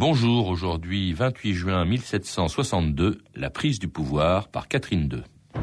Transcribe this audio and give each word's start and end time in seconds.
Bonjour, 0.00 0.48
aujourd'hui 0.48 1.12
28 1.12 1.52
juin 1.52 1.84
1762, 1.84 3.18
la 3.36 3.50
prise 3.50 3.78
du 3.78 3.86
pouvoir 3.86 4.48
par 4.48 4.66
Catherine 4.66 5.10
II. 5.12 5.60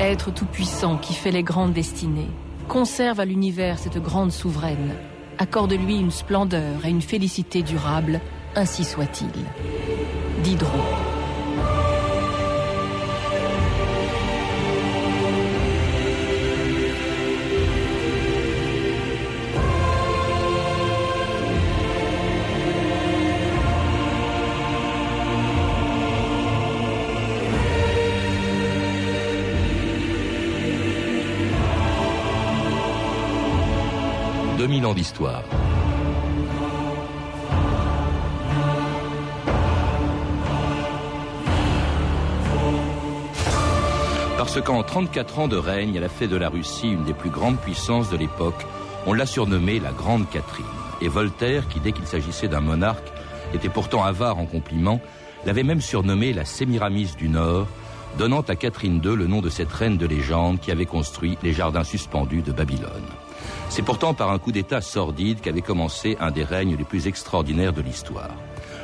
Être 0.00 0.32
tout-puissant 0.32 0.98
qui 0.98 1.12
fait 1.12 1.32
les 1.32 1.42
grandes 1.42 1.72
destinées, 1.72 2.30
conserve 2.68 3.18
à 3.18 3.24
l'univers 3.24 3.80
cette 3.80 3.98
grande 3.98 4.30
souveraine, 4.30 4.94
accorde-lui 5.38 5.96
une 5.96 6.12
splendeur 6.12 6.86
et 6.86 6.90
une 6.90 7.02
félicité 7.02 7.62
durable, 7.64 8.20
ainsi 8.54 8.84
soit-il. 8.84 9.32
Diderot. 10.44 11.15
D'histoire. 34.94 35.42
Parce 44.36 44.60
qu'en 44.60 44.82
34 44.82 45.38
ans 45.40 45.48
de 45.48 45.56
règne, 45.56 45.94
elle 45.96 46.04
a 46.04 46.08
fait 46.08 46.28
de 46.28 46.36
la 46.36 46.48
Russie 46.48 46.88
une 46.88 47.04
des 47.04 47.14
plus 47.14 47.30
grandes 47.30 47.58
puissances 47.58 48.10
de 48.10 48.16
l'époque. 48.16 48.66
On 49.06 49.12
l'a 49.12 49.26
surnommée 49.26 49.80
la 49.80 49.92
Grande 49.92 50.28
Catherine. 50.30 50.64
Et 51.00 51.08
Voltaire, 51.08 51.68
qui 51.68 51.80
dès 51.80 51.92
qu'il 51.92 52.06
s'agissait 52.06 52.48
d'un 52.48 52.60
monarque, 52.60 53.12
était 53.54 53.68
pourtant 53.68 54.04
avare 54.04 54.38
en 54.38 54.46
compliments, 54.46 55.00
l'avait 55.44 55.62
même 55.62 55.80
surnommée 55.80 56.32
la 56.32 56.44
Sémiramis 56.44 57.14
du 57.18 57.28
Nord, 57.28 57.66
donnant 58.18 58.42
à 58.42 58.56
Catherine 58.56 59.00
II 59.04 59.16
le 59.16 59.26
nom 59.26 59.40
de 59.40 59.50
cette 59.50 59.72
reine 59.72 59.96
de 59.96 60.06
légende 60.06 60.60
qui 60.60 60.70
avait 60.70 60.86
construit 60.86 61.36
les 61.42 61.52
jardins 61.52 61.84
suspendus 61.84 62.42
de 62.42 62.52
Babylone. 62.52 63.02
C'est 63.68 63.82
pourtant 63.82 64.14
par 64.14 64.30
un 64.30 64.38
coup 64.38 64.52
d'État 64.52 64.80
sordide 64.80 65.40
qu'avait 65.40 65.60
commencé 65.60 66.16
un 66.20 66.30
des 66.30 66.44
règnes 66.44 66.76
les 66.76 66.84
plus 66.84 67.06
extraordinaires 67.06 67.72
de 67.72 67.82
l'histoire. 67.82 68.30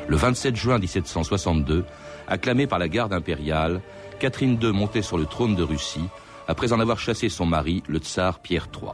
Le 0.09 0.17
27 0.17 0.55
juin 0.55 0.79
1762, 0.79 1.85
acclamée 2.29 2.67
par 2.67 2.79
la 2.79 2.89
garde 2.89 3.13
impériale, 3.13 3.81
Catherine 4.19 4.59
II 4.61 4.73
montait 4.73 5.03
sur 5.03 5.17
le 5.17 5.27
trône 5.27 5.55
de 5.55 5.63
Russie 5.63 6.09
après 6.49 6.73
en 6.73 6.81
avoir 6.81 6.99
chassé 6.99 7.29
son 7.29 7.47
mari, 7.47 7.83
le 7.89 7.99
tsar 7.99 8.41
Pierre 8.41 8.69
III. 8.75 8.93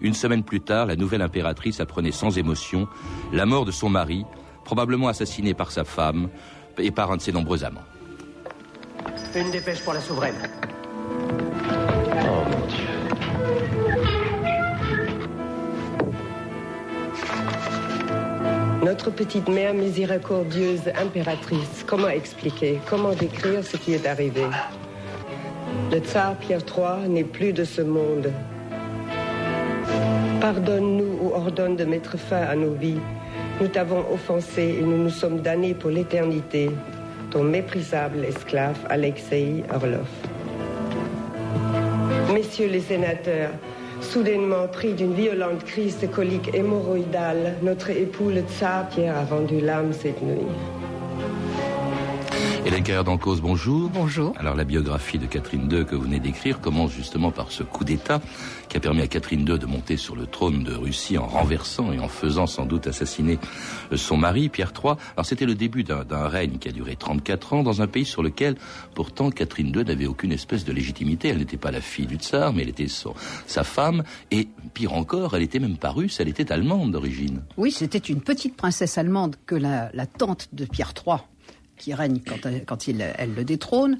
Une 0.00 0.14
semaine 0.14 0.42
plus 0.42 0.60
tard, 0.60 0.86
la 0.86 0.96
nouvelle 0.96 1.22
impératrice 1.22 1.80
apprenait 1.80 2.12
sans 2.12 2.38
émotion 2.38 2.88
la 3.32 3.46
mort 3.46 3.64
de 3.64 3.70
son 3.70 3.88
mari, 3.88 4.24
probablement 4.64 5.08
assassiné 5.08 5.54
par 5.54 5.70
sa 5.70 5.84
femme 5.84 6.28
et 6.78 6.90
par 6.90 7.10
un 7.10 7.16
de 7.16 7.22
ses 7.22 7.32
nombreux 7.32 7.64
amants. 7.64 7.84
Une 9.34 9.50
dépêche 9.50 9.82
pour 9.82 9.94
la 9.94 10.00
souveraine. 10.00 10.34
Notre 18.92 19.10
petite 19.10 19.48
mère 19.48 19.72
miséricordieuse 19.72 20.82
impératrice, 21.00 21.82
comment 21.86 22.10
expliquer, 22.10 22.78
comment 22.90 23.14
décrire 23.14 23.64
ce 23.64 23.78
qui 23.78 23.94
est 23.94 24.06
arrivé? 24.06 24.42
Le 25.90 25.98
tsar 25.98 26.36
Pierre 26.36 26.60
III 26.60 27.08
n'est 27.08 27.24
plus 27.24 27.54
de 27.54 27.64
ce 27.64 27.80
monde. 27.80 28.30
Pardonne-nous 30.42 31.20
ou 31.22 31.32
ordonne 31.32 31.74
de 31.74 31.86
mettre 31.86 32.18
fin 32.18 32.42
à 32.42 32.54
nos 32.54 32.74
vies. 32.74 33.00
Nous 33.62 33.68
t'avons 33.68 34.04
offensé 34.12 34.76
et 34.78 34.82
nous 34.82 35.04
nous 35.04 35.10
sommes 35.10 35.40
damnés 35.40 35.72
pour 35.72 35.88
l'éternité. 35.88 36.70
Ton 37.30 37.44
méprisable 37.44 38.22
esclave 38.26 38.76
Alexei 38.90 39.64
Orlov. 39.72 40.10
Messieurs 42.34 42.68
les 42.68 42.80
sénateurs, 42.80 43.52
Soudainement 44.12 44.68
pris 44.68 44.92
d'une 44.92 45.14
violente 45.14 45.64
crise 45.64 45.98
de 45.98 46.06
colique 46.06 46.54
hémorroïdale, 46.54 47.54
notre 47.62 47.88
époux 47.88 48.28
le 48.28 48.42
tsar 48.42 48.86
Pierre 48.90 49.16
a 49.16 49.24
rendu 49.24 49.58
l'âme 49.58 49.94
cette 49.94 50.20
nuit. 50.20 50.81
Hélène 52.64 52.84
Carrère 52.84 53.18
cause, 53.18 53.40
bonjour. 53.40 53.90
Bonjour. 53.90 54.34
Alors 54.38 54.54
la 54.54 54.62
biographie 54.62 55.18
de 55.18 55.26
Catherine 55.26 55.68
II 55.70 55.84
que 55.84 55.96
vous 55.96 56.02
venez 56.02 56.20
d'écrire 56.20 56.60
commence 56.60 56.92
justement 56.92 57.32
par 57.32 57.50
ce 57.50 57.64
coup 57.64 57.82
d'État 57.82 58.20
qui 58.68 58.76
a 58.76 58.80
permis 58.80 59.02
à 59.02 59.08
Catherine 59.08 59.40
II 59.40 59.58
de 59.58 59.66
monter 59.66 59.96
sur 59.96 60.14
le 60.14 60.26
trône 60.26 60.62
de 60.62 60.72
Russie 60.72 61.18
en 61.18 61.26
renversant 61.26 61.92
et 61.92 61.98
en 61.98 62.06
faisant 62.06 62.46
sans 62.46 62.64
doute 62.64 62.86
assassiner 62.86 63.40
euh, 63.90 63.96
son 63.96 64.16
mari, 64.16 64.48
Pierre 64.48 64.72
III. 64.72 64.94
Alors 65.16 65.26
c'était 65.26 65.44
le 65.44 65.56
début 65.56 65.82
d'un 65.82 66.28
règne 66.28 66.58
qui 66.58 66.68
a 66.68 66.72
duré 66.72 66.94
34 66.94 67.52
ans 67.52 67.62
dans 67.64 67.82
un 67.82 67.88
pays 67.88 68.04
sur 68.04 68.22
lequel 68.22 68.54
pourtant 68.94 69.30
Catherine 69.30 69.74
II 69.74 69.84
n'avait 69.84 70.06
aucune 70.06 70.30
espèce 70.30 70.64
de 70.64 70.72
légitimité. 70.72 71.28
Elle 71.28 71.38
n'était 71.38 71.56
pas 71.56 71.72
la 71.72 71.80
fille 71.80 72.06
du 72.06 72.16
tsar, 72.16 72.52
mais 72.52 72.62
elle 72.62 72.68
était 72.68 72.86
sa 73.46 73.64
femme 73.64 74.04
et 74.30 74.48
pire 74.72 74.92
encore, 74.92 75.34
elle 75.34 75.42
était 75.42 75.58
même 75.58 75.78
pas 75.78 75.90
russe, 75.90 76.20
elle 76.20 76.28
était 76.28 76.52
allemande 76.52 76.92
d'origine. 76.92 77.42
Oui, 77.56 77.72
c'était 77.72 77.98
une 77.98 78.20
petite 78.20 78.56
princesse 78.56 78.98
allemande 78.98 79.34
que 79.46 79.56
la, 79.56 79.90
la 79.94 80.06
tante 80.06 80.48
de 80.52 80.64
Pierre 80.64 80.94
III 81.04 81.16
qui 81.82 81.94
règne 81.94 82.20
quand, 82.66 82.88
elle, 82.88 83.34
le 83.34 83.44
détrône, 83.44 83.98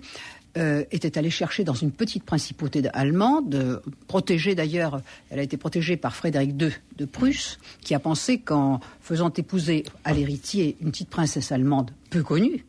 euh, 0.56 0.84
était 0.92 1.18
allée 1.18 1.30
chercher 1.30 1.64
dans 1.64 1.74
une 1.74 1.90
petite 1.90 2.24
principauté 2.24 2.82
allemande, 2.92 3.82
protégée 4.06 4.54
d'ailleurs, 4.54 5.00
elle 5.30 5.40
a 5.40 5.42
été 5.42 5.56
protégée 5.56 5.96
par 5.96 6.14
Frédéric 6.14 6.50
II 6.60 6.70
de 6.96 7.04
Prusse, 7.04 7.58
qui 7.80 7.94
a 7.94 7.98
pensé 7.98 8.38
qu'en 8.38 8.78
faisant 9.00 9.32
épouser 9.32 9.84
à 10.04 10.12
l'héritier 10.12 10.76
une 10.80 10.92
petite 10.92 11.10
princesse 11.10 11.50
allemande 11.50 11.90
peu 12.10 12.22
connue, 12.22 12.64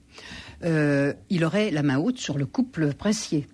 euh, 0.63 1.13
il 1.30 1.45
aurait 1.45 1.69
la 1.69 1.84
main 1.84 2.00
haute 2.00 2.18
sur 2.18 2.38
le 2.38 2.47
couple 2.47 2.94
princier. 2.94 3.47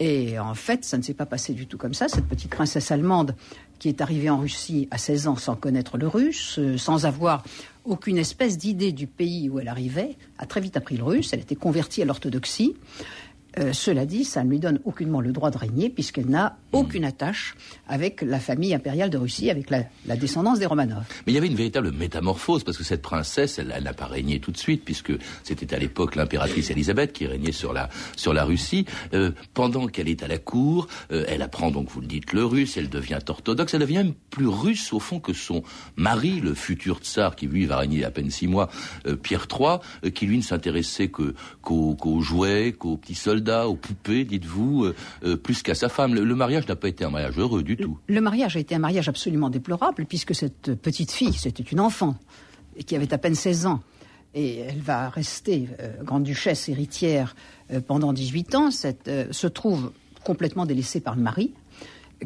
Et 0.00 0.38
en 0.38 0.54
fait, 0.54 0.84
ça 0.84 0.98
ne 0.98 1.02
s'est 1.02 1.14
pas 1.14 1.26
passé 1.26 1.52
du 1.52 1.66
tout 1.66 1.78
comme 1.78 1.94
ça. 1.94 2.08
Cette 2.08 2.26
petite 2.26 2.50
princesse 2.50 2.90
allemande 2.90 3.36
qui 3.78 3.88
est 3.88 4.00
arrivée 4.00 4.30
en 4.30 4.38
Russie 4.38 4.88
à 4.90 4.98
16 4.98 5.28
ans 5.28 5.36
sans 5.36 5.56
connaître 5.56 5.96
le 5.96 6.06
russe, 6.06 6.58
euh, 6.58 6.76
sans 6.76 7.06
avoir 7.06 7.42
aucune 7.84 8.18
espèce 8.18 8.58
d'idée 8.58 8.92
du 8.92 9.06
pays 9.06 9.48
où 9.48 9.58
elle 9.58 9.68
arrivait, 9.68 10.16
a 10.38 10.46
très 10.46 10.60
vite 10.60 10.76
appris 10.76 10.96
le 10.96 11.04
russe, 11.04 11.32
elle 11.32 11.40
était 11.40 11.56
convertie 11.56 12.02
à 12.02 12.04
l'orthodoxie. 12.04 12.76
Euh, 13.58 13.72
cela 13.72 14.06
dit, 14.06 14.24
ça 14.24 14.44
ne 14.44 14.50
lui 14.50 14.58
donne 14.60 14.80
aucunement 14.84 15.20
le 15.20 15.32
droit 15.32 15.50
de 15.50 15.58
régner 15.58 15.90
puisqu'elle 15.90 16.28
n'a 16.28 16.56
aucune 16.72 17.04
attache 17.04 17.56
avec 17.88 18.22
la 18.22 18.38
famille 18.38 18.74
impériale 18.74 19.10
de 19.10 19.18
Russie, 19.18 19.50
avec 19.50 19.70
la, 19.70 19.84
descendance 20.16 20.58
des 20.58 20.66
Romanov. 20.66 21.04
Mais 21.26 21.32
il 21.32 21.34
y 21.34 21.38
avait 21.38 21.48
une 21.48 21.56
véritable 21.56 21.90
métamorphose 21.92 22.62
parce 22.62 22.76
que 22.76 22.84
cette 22.84 23.02
princesse, 23.02 23.58
elle 23.58 23.82
n'a 23.82 23.92
pas 23.92 24.06
régné 24.06 24.38
tout 24.38 24.52
de 24.52 24.56
suite 24.56 24.84
puisque 24.84 25.12
c'était 25.42 25.74
à 25.74 25.78
l'époque 25.78 26.14
l'impératrice 26.14 26.70
Élisabeth 26.70 27.12
qui 27.12 27.26
régnait 27.26 27.52
sur 27.52 27.72
la, 27.72 27.88
sur 28.16 28.32
la 28.32 28.44
Russie. 28.44 28.84
Euh, 29.14 29.32
pendant 29.54 29.88
qu'elle 29.88 30.08
est 30.08 30.22
à 30.22 30.28
la 30.28 30.38
cour, 30.38 30.86
euh, 31.10 31.24
elle 31.26 31.42
apprend 31.42 31.70
donc, 31.70 31.88
vous 31.88 32.00
le 32.00 32.06
dites, 32.06 32.32
le 32.32 32.44
russe, 32.44 32.76
elle 32.76 32.88
devient 32.88 33.18
orthodoxe, 33.28 33.74
elle 33.74 33.80
devient 33.80 33.98
même 33.98 34.14
plus 34.30 34.46
russe 34.46 34.92
au 34.92 35.00
fond 35.00 35.18
que 35.18 35.32
son 35.32 35.62
mari, 35.96 36.40
le 36.40 36.54
futur 36.54 36.98
tsar 36.98 37.34
qui 37.34 37.46
lui 37.46 37.66
va 37.66 37.78
régner 37.78 38.04
à 38.04 38.10
peine 38.10 38.30
six 38.30 38.46
mois, 38.46 38.68
Pierre 39.22 39.46
III, 39.50 40.12
qui 40.12 40.26
lui 40.26 40.36
ne 40.38 40.42
s'intéressait 40.42 41.08
que 41.08 41.34
qu'aux 41.62 42.20
jouets, 42.20 42.72
qu'aux 42.72 42.96
petits 42.96 43.14
soldats 43.14 43.39
aux 43.48 43.76
poupées, 43.76 44.24
dites-vous, 44.24 44.84
euh, 44.84 44.94
euh, 45.24 45.36
plus 45.36 45.62
qu'à 45.62 45.74
sa 45.74 45.88
femme. 45.88 46.14
Le, 46.14 46.34
mariage 46.34 46.66
n'a 46.68 46.76
pas 46.76 46.88
été 46.88 47.04
un 47.04 47.10
mariage 47.10 47.38
heureux 47.38 47.62
du 47.62 47.76
tout. 47.76 47.98
Le, 48.08 48.20
mariage 48.20 48.56
a 48.56 48.60
été 48.60 48.74
un 48.74 48.78
mariage 48.78 49.08
absolument 49.08 49.50
déplorable, 49.50 50.06
puisque 50.06 50.34
cette 50.34 50.74
petite 50.74 51.10
fille, 51.10 51.32
c'était 51.32 51.62
une 51.62 51.80
enfant, 51.80 52.16
qui 52.86 52.96
avait 52.96 53.12
à 53.12 53.18
peine 53.18 53.34
16 53.34 53.66
ans, 53.66 53.80
et 54.34 54.58
elle 54.58 54.80
va 54.80 55.08
rester 55.08 55.68
euh, 55.80 56.02
grande-duchesse 56.02 56.68
héritière 56.68 57.34
pendant 57.86 58.12
18 58.12 58.54
ans, 58.56 58.70
se 58.70 59.46
trouve 59.46 59.92
complètement 60.24 60.66
délaissée 60.66 61.00
par 61.00 61.14
le 61.14 61.22
mari, 61.22 61.52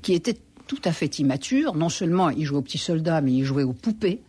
qui 0.02 0.14
était 0.14 0.38
tout 0.66 0.80
à 0.84 0.92
fait 0.92 1.18
immature. 1.18 1.74
Non 1.74 1.90
seulement 1.90 2.30
il 2.30 2.44
jouait 2.44 2.58
aux 2.58 2.62
petits 2.62 2.78
soldats, 2.78 3.20
mais 3.20 3.32
il 3.32 3.44
jouait 3.44 3.62
aux 3.62 3.74
poupées. 3.74 4.22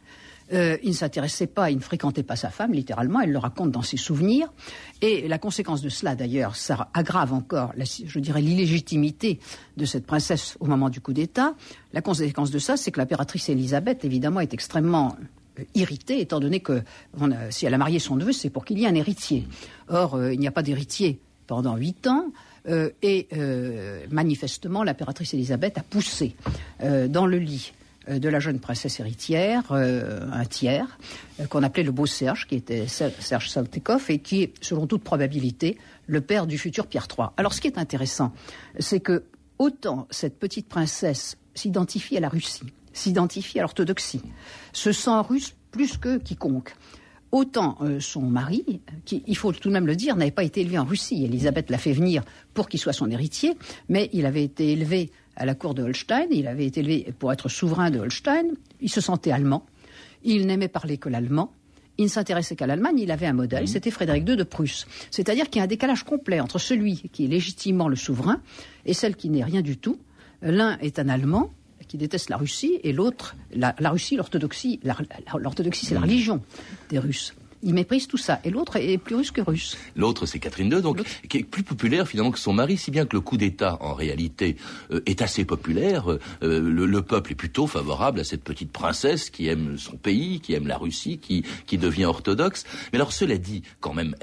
Euh, 0.54 0.78
il 0.84 0.90
ne 0.90 0.96
s'intéressait 0.96 1.48
pas, 1.48 1.72
il 1.72 1.78
ne 1.78 1.82
fréquentait 1.82 2.24
pas 2.24 2.36
sa 2.36 2.50
femme, 2.50 2.74
littéralement, 2.74 3.22
elle 3.22 3.32
le 3.32 3.38
raconte 3.38 3.72
dans 3.72 3.82
ses 3.82 3.98
souvenirs. 3.98 4.52
Et 5.02 5.28
la 5.28 5.40
conséquence 5.40 5.82
de 5.82 5.90
cela, 5.90 6.16
d'ailleurs, 6.16 6.56
ça 6.56 6.90
aggrave 6.94 7.34
encore, 7.34 7.74
je 7.78 8.20
dirais, 8.20 8.42
l'illégitimité 8.42 9.40
de 9.78 9.86
cette 9.86 10.06
princesse 10.06 10.56
au 10.60 10.66
moment 10.66 10.90
du 10.90 11.02
coup 11.02 11.14
d'État. 11.14 11.56
La 11.94 12.02
conséquence 12.02 12.52
de 12.52 12.60
ça, 12.60 12.78
c'est 12.78 12.92
que 12.92 13.00
l'impératrice 13.00 13.50
Élisabeth, 13.50 14.06
évidemment, 14.06 14.40
est 14.40 14.54
extrêmement 14.54 15.18
euh, 15.60 15.64
irritée, 15.74 16.22
étant 16.22 16.40
donné 16.40 16.60
que 16.60 16.84
si 17.50 17.66
elle 17.66 17.74
a 17.74 17.80
marié 17.80 17.98
son 17.98 18.16
neveu, 18.16 18.32
c'est 18.32 18.50
pour 18.50 18.66
qu'il 18.66 18.78
y 18.78 18.84
ait 18.84 18.88
un 18.88 18.96
héritier. 18.96 19.48
Or, 19.90 20.16
euh, 20.16 20.34
il 20.34 20.40
n'y 20.40 20.48
a 20.48 20.52
pas 20.52 20.64
d'héritier 20.64 21.20
pendant 21.48 21.76
huit 21.76 22.08
ans. 22.08 22.32
et 23.04 23.28
manifestement, 24.10 24.84
l'impératrice 24.84 25.36
Élisabeth 25.36 25.78
a 25.78 25.84
poussé 25.84 26.36
dans 26.82 27.28
le 27.28 27.38
lit 27.38 27.74
euh, 27.76 27.85
de 28.08 28.30
la 28.30 28.40
jeune 28.40 28.60
princesse 28.60 29.00
héritière, 29.00 29.64
euh, 29.72 30.28
un 30.32 30.46
tiers, 30.46 30.98
euh, 31.40 31.48
qu'on 31.48 31.64
appelait 31.64 31.84
le 31.84 31.92
beau 31.92 32.06
Serge, 32.06 32.48
qui 32.48 32.56
était 32.56 32.88
Serge 32.88 33.50
Saltykov, 33.50 34.06
et 34.10 34.20
qui 34.20 34.44
est, 34.44 34.54
selon 34.62 34.88
toute 34.88 35.04
probabilité, 35.04 35.78
le 36.08 36.22
père 36.22 36.48
du 36.48 36.58
futur 36.58 36.88
Pierre 36.88 37.08
III. 37.10 37.30
Alors, 37.38 37.54
ce 37.54 37.62
qui 37.62 37.68
est 37.68 37.78
intéressant, 37.78 38.34
c'est 38.80 39.00
que 39.00 39.24
autant 39.58 40.08
cette 40.12 40.38
petite 40.38 40.68
princesse 40.68 41.38
s'identifie 41.54 42.18
à 42.18 42.20
la 42.20 42.30
Russie, 42.30 42.66
s'identifie 42.94 43.60
à 43.60 43.64
l'orthodoxie, 43.64 44.22
se 44.72 44.92
sent 44.92 45.20
russe 45.28 45.56
plus 45.72 45.98
que 45.98 46.18
quiconque. 46.18 46.76
Autant 47.32 47.78
euh, 47.82 48.00
son 48.00 48.22
mari, 48.22 48.82
qui, 49.04 49.24
il 49.28 49.36
faut 49.36 49.52
tout 49.52 49.68
de 49.68 49.74
même 49.74 49.88
le 49.88 49.96
dire, 49.96 50.16
n'avait 50.16 50.32
pas 50.32 50.44
été 50.44 50.62
élevé 50.62 50.78
en 50.78 50.86
Russie. 50.86 51.26
Elisabeth 51.26 51.70
l'a 51.70 51.78
fait 51.78 51.92
venir 51.92 52.24
pour 52.54 52.70
qu'il 52.70 52.80
soit 52.80 52.94
son 52.94 53.10
héritier, 53.10 53.58
mais 53.90 54.10
il 54.14 54.26
avait 54.26 54.44
été 54.44 54.72
élevé 54.72 55.12
à 55.36 55.46
la 55.46 55.56
cour 55.56 55.74
de 55.74 55.84
Holstein, 55.84 56.28
il 56.32 56.48
avait 56.48 56.66
été 56.66 56.80
élevé 56.80 57.14
pour 57.18 57.32
être 57.32 57.50
souverain 57.50 57.92
de 57.92 58.00
Holstein, 58.00 58.46
il 58.82 58.90
se 58.90 59.02
sentait 59.02 59.32
allemand, 59.32 59.66
il 60.24 60.46
n'aimait 60.48 60.68
parler 60.68 60.98
que 60.98 61.10
l'allemand, 61.10 61.52
il 61.98 62.06
ne 62.06 62.10
s'intéressait 62.10 62.56
qu'à 62.56 62.68
l'Allemagne, 62.68 63.00
il 63.00 63.12
avait 63.12 63.26
un 63.26 63.34
modèle, 63.34 63.64
mmh. 63.64 63.68
c'était 63.68 63.92
Frédéric 63.92 64.28
II 64.28 64.36
de 64.36 64.44
Prusse. 64.44 64.86
C'est-à-dire 65.12 65.50
qu'il 65.50 65.60
y 65.60 65.62
a 65.62 65.64
un 65.64 65.68
décalage 65.68 66.04
complet 66.04 66.40
entre 66.40 66.60
celui 66.60 67.10
qui 67.14 67.26
est 67.26 67.28
légitimement 67.28 67.88
le 67.88 67.96
souverain 67.96 68.42
et 68.86 68.94
celle 68.94 69.16
qui 69.16 69.30
n'est 69.30 69.44
rien 69.44 69.62
du 69.62 69.78
tout. 69.78 69.98
L'un 70.42 70.78
est 70.80 71.00
un 71.00 71.08
Allemand 71.08 71.52
qui 71.88 71.98
déteste 71.98 72.30
la 72.30 72.38
Russie 72.38 72.80
et 72.84 72.92
l'autre, 72.92 73.36
la, 73.54 73.74
Russie, 73.90 74.18
l'orthodoxie. 74.18 74.80
L'orthodoxie, 75.38 75.86
c'est 75.86 75.94
la 75.94 76.02
mmh. 76.02 76.04
religion 76.04 76.42
des 76.90 77.00
Russes 77.00 77.34
il 77.66 77.74
méprise 77.74 78.08
tout 78.08 78.18
ça. 78.18 78.40
Et 78.44 78.52
l'autre 78.52 78.78
est 78.78 78.98
plus 78.98 79.16
russe 79.16 79.32
que 79.32 79.42
russe. 79.42 79.76
L'autre, 79.96 80.26
c'est 80.26 80.40
Catherine 80.40 80.72
II, 80.72 80.82
donc, 80.82 81.02
qui 81.28 81.40
est 81.40 81.44
plus 81.44 81.64
populaire 81.64 82.08
finalement 82.08 82.32
que 82.32 82.40
son 82.40 82.54
mari, 82.54 82.78
si 82.78 82.92
bien 82.92 83.06
que 83.06 83.16
le 83.18 83.22
coup 83.22 83.38
d'État, 83.38 83.78
en 83.82 83.94
réalité, 83.94 84.56
euh, 84.92 85.02
est 85.06 85.22
assez 85.22 85.44
populaire. 85.44 86.10
Euh, 86.44 86.60
le, 86.60 87.02
peuple 87.02 87.34
est 87.34 87.36
plutôt 87.36 87.68
favorable 87.68 88.20
à 88.20 88.24
cette 88.24 88.44
petite 88.44 88.72
princesse 88.72 89.30
qui 89.30 89.48
aime 89.48 89.78
son 89.78 89.98
pays, 89.98 90.40
qui 90.40 90.54
aime 90.54 90.68
la 90.68 90.78
Russie, 90.78 91.18
qui, 91.18 91.44
qui 91.66 91.78
devient 91.78 92.06
orthodoxe. 92.06 92.64
Mais 92.94 92.98
alors, 92.98 93.12
cela 93.12 93.38
dit, 93.38 93.64
quand 93.80 93.94
même, 93.94 94.16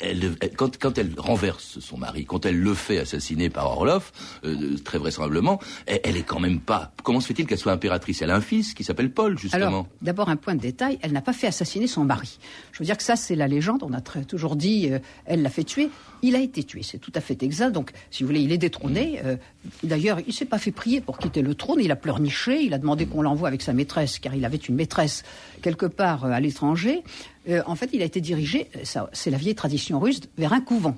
elle, 0.00 0.36
quand, 0.56 0.78
quand, 0.78 0.98
elle 0.98 1.12
renverse 1.16 1.78
son 1.80 1.98
mari, 1.98 2.24
quand 2.24 2.46
elle 2.46 2.58
le 2.58 2.74
fait 2.74 2.98
assassiner 2.98 3.50
par 3.50 3.66
Orloff, 3.66 4.12
euh, 4.44 4.76
très 4.84 4.98
vraisemblablement, 4.98 5.60
elle, 5.86 6.16
est 6.16 6.22
quand 6.22 6.40
même 6.40 6.60
pas. 6.60 6.92
Comment 7.02 7.20
se 7.20 7.26
fait-il 7.26 7.46
qu'elle 7.46 7.58
soit 7.58 7.72
impératrice? 7.72 8.22
Elle 8.22 8.30
a 8.30 8.36
un 8.36 8.40
fils 8.40 8.74
qui 8.74 8.84
s'appelle 8.84 9.10
Paul, 9.10 9.38
justement. 9.38 9.86
D'abord 10.02 10.28
un 10.28 10.36
point 10.36 10.54
de 10.54 10.60
détail, 10.60 10.98
elle 11.02 11.12
n'a 11.12 11.22
pas 11.22 11.32
fait 11.32 11.46
assassiner 11.46 11.86
son 11.86 12.04
mari. 12.04 12.38
Je 12.72 12.78
veux 12.78 12.84
dire 12.84 12.96
que 12.96 13.02
ça, 13.02 13.16
c'est 13.16 13.36
la 13.36 13.48
légende. 13.48 13.82
On 13.82 13.92
a 13.92 14.00
toujours 14.00 14.56
dit, 14.56 14.88
euh, 14.90 14.98
elle 15.24 15.42
l'a 15.42 15.50
fait 15.50 15.64
tuer. 15.64 15.90
Il 16.22 16.34
a 16.34 16.40
été 16.40 16.64
tué, 16.64 16.82
c'est 16.82 16.98
tout 16.98 17.12
à 17.14 17.20
fait 17.20 17.42
exact. 17.42 17.72
Donc, 17.72 17.92
si 18.10 18.22
vous 18.22 18.28
voulez, 18.28 18.40
il 18.40 18.52
est 18.52 18.58
détrôné. 18.58 19.20
Euh, 19.24 19.36
d'ailleurs, 19.82 20.18
il 20.26 20.32
s'est 20.32 20.44
pas 20.46 20.58
fait 20.58 20.72
prier 20.72 21.00
pour 21.00 21.18
quitter 21.18 21.42
le 21.42 21.54
trône. 21.54 21.80
Il 21.80 21.90
a 21.90 21.96
pleurniché. 21.96 22.62
Il 22.62 22.74
a 22.74 22.78
demandé 22.78 23.06
qu'on 23.06 23.22
l'envoie 23.22 23.48
avec 23.48 23.62
sa 23.62 23.72
maîtresse, 23.72 24.18
car 24.18 24.34
il 24.34 24.44
avait 24.44 24.56
une 24.56 24.74
maîtresse 24.74 25.22
quelque 25.62 25.86
part 25.86 26.24
à 26.24 26.40
l'étranger. 26.40 27.02
Euh, 27.48 27.62
en 27.66 27.74
fait, 27.76 27.90
il 27.92 28.02
a 28.02 28.04
été 28.04 28.20
dirigé, 28.20 28.68
c'est 29.12 29.30
la 29.30 29.38
vieille 29.38 29.54
tradition 29.54 29.98
russe, 30.00 30.20
vers 30.36 30.52
un 30.52 30.60
couvent. 30.60 30.96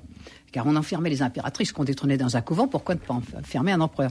Car 0.51 0.65
on 0.65 0.75
enfermait 0.75 1.11
les 1.11 1.21
impératrices 1.21 1.71
qu'on 1.71 1.83
détrônait 1.83 2.17
dans 2.17 2.35
un 2.35 2.41
couvent, 2.41 2.67
pourquoi 2.67 2.95
ne 2.95 2.99
pas 2.99 3.13
enfermer 3.13 3.71
un 3.71 3.81
empereur? 3.81 4.09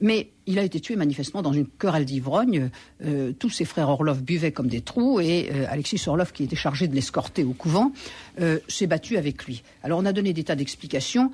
Mais 0.00 0.30
il 0.46 0.58
a 0.58 0.62
été 0.62 0.80
tué 0.80 0.96
manifestement 0.96 1.42
dans 1.42 1.52
une 1.52 1.66
querelle 1.66 2.06
d'ivrogne. 2.06 2.70
Euh, 3.04 3.32
tous 3.38 3.50
ses 3.50 3.66
frères 3.66 3.90
Orlov 3.90 4.22
buvaient 4.22 4.52
comme 4.52 4.68
des 4.68 4.80
trous 4.80 5.20
et 5.20 5.50
euh, 5.52 5.66
Alexis 5.68 6.02
Orlov, 6.06 6.32
qui 6.32 6.44
était 6.44 6.56
chargé 6.56 6.88
de 6.88 6.94
l'escorter 6.94 7.44
au 7.44 7.52
couvent, 7.52 7.92
s'est 8.66 8.86
battu 8.86 9.16
avec 9.16 9.44
lui. 9.44 9.62
Alors 9.82 9.98
on 10.00 10.06
a 10.06 10.12
donné 10.12 10.32
des 10.32 10.44
tas 10.44 10.56
d'explications 10.56 11.30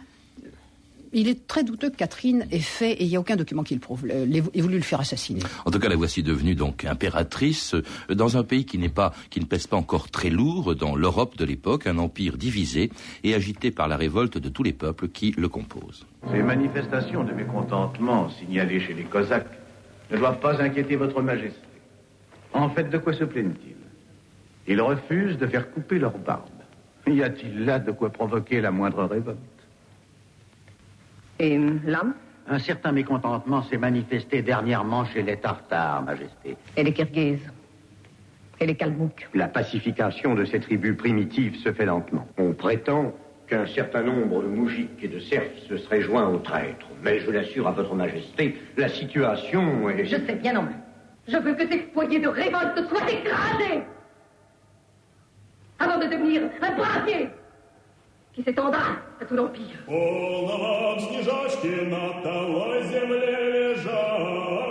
il 1.13 1.29
est 1.29 1.47
très 1.47 1.65
douteux 1.65 1.91
que 1.91 1.97
Catherine 1.97 2.47
ait 2.51 2.59
fait, 2.59 2.93
et 2.93 3.05
il 3.05 3.09
n'y 3.09 3.17
a 3.17 3.21
aucun 3.21 3.37
document 3.37 3.63
qui 3.63 3.75
le 3.75 3.81
prouve, 3.81 4.07
ait 4.09 4.61
voulu 4.61 4.77
le 4.77 4.83
faire 4.83 5.01
assassiner. 5.01 5.41
En 5.65 5.71
tout 5.71 5.79
cas, 5.79 5.89
la 5.89 5.97
voici 5.97 6.23
devenue 6.23 6.55
donc 6.55 6.85
impératrice 6.85 7.75
euh, 7.75 8.15
dans 8.15 8.37
un 8.37 8.45
pays 8.45 8.65
qui 8.65 8.79
n'est 8.79 8.89
pas, 8.89 9.13
qui 9.31 9.41
ne 9.41 9.45
pèse 9.47 9.67
pas 9.67 9.77
encore 9.77 10.11
très 10.11 10.31
lourd 10.31 10.75
dans 10.75 10.95
l'Europe 10.95 11.37
de 11.37 11.45
l'époque, 11.45 11.87
un 11.87 11.99
empire 11.99 12.37
divisé 12.37 12.91
et 13.25 13.35
agité 13.35 13.71
par 13.71 13.89
la 13.89 13.97
révolte 13.97 14.39
de 14.39 14.49
tous 14.49 14.63
les 14.63 14.73
peuples 14.73 15.09
qui 15.09 15.33
le 15.37 15.49
composent. 15.49 16.07
Ces 16.31 16.43
manifestations 16.43 17.25
de 17.25 17.33
mécontentement 17.33 18.29
signalées 18.31 18.81
chez 18.81 18.95
les 18.95 19.05
Cosaques 19.05 19.51
ne 20.11 20.17
doivent 20.19 20.41
pas 20.41 20.61
inquiéter 20.61 20.97
votre 20.97 21.23
majesté. 21.23 21.59
En 22.53 22.69
fait, 22.71 22.91
de 22.91 22.99
quoi 22.99 23.13
se 23.13 23.25
plaignent-ils? 23.25 23.77
Ils 24.67 24.81
refusent 24.81 25.39
de 25.39 25.47
faire 25.47 25.71
couper 25.71 25.99
leur 25.99 26.17
barbe. 26.19 26.49
Y 27.07 27.23
a-t-il 27.23 27.65
là 27.65 27.79
de 27.79 27.91
quoi 27.93 28.11
provoquer 28.11 28.61
la 28.61 28.71
moindre 28.71 29.05
révolte? 29.05 29.39
Et 31.41 31.59
l'homme 31.59 32.15
Un 32.49 32.59
certain 32.59 32.93
mécontentement 32.93 33.63
s'est 33.63 33.79
manifesté 33.79 34.43
dernièrement 34.43 35.05
chez 35.07 35.23
les 35.23 35.39
Tartares, 35.39 36.03
Majesté. 36.03 36.57
Et 36.77 36.85
les 36.85 36.93
Kirghizes 36.93 37.51
Et 38.61 38.67
les 38.67 38.75
Kalmouks 38.75 39.29
La 39.35 39.49
pacification 39.49 40.35
de 40.35 40.45
ces 40.45 40.61
tribus 40.61 40.97
primitives 40.97 41.57
se 41.57 41.73
fait 41.73 41.87
lentement. 41.87 42.29
On 42.39 42.53
prétend 42.53 43.13
qu'un 43.47 43.67
certain 43.67 44.03
nombre 44.03 44.43
de 44.43 44.49
moujiks 44.49 45.03
et 45.03 45.09
de 45.09 45.19
serfs 45.19 45.59
se 45.69 45.77
seraient 45.79 46.03
joints 46.03 46.29
aux 46.29 46.39
traîtres. 46.39 46.87
Mais 47.03 47.19
je 47.21 47.31
l'assure 47.31 47.67
à 47.67 47.73
votre 47.73 47.95
majesté, 47.95 48.57
la 48.77 48.89
situation 48.89 49.89
est... 49.91 50.05
Je 50.05 50.17
sais 50.17 50.37
bien, 50.37 50.53
non. 50.53 50.69
Je 51.27 51.37
veux 51.37 51.55
que 51.55 51.67
ces 51.69 51.79
foyers 51.95 52.21
de 52.21 52.29
révolte 52.29 52.89
soient 52.89 53.11
écrasés 53.11 53.83
avant 55.79 55.99
de 55.99 56.05
devenir 56.05 56.43
un 56.61 56.73
И 58.37 58.43
с 58.43 58.47
этого 58.47 58.71
да, 58.71 58.97
который 59.19 59.49
пьет. 59.49 59.85
Полно 59.87 60.57
вам, 60.59 61.01
снежочки, 61.01 61.85
на 61.87 62.23
талой 62.23 62.83
земле 62.85 63.75
лежат. 63.75 64.70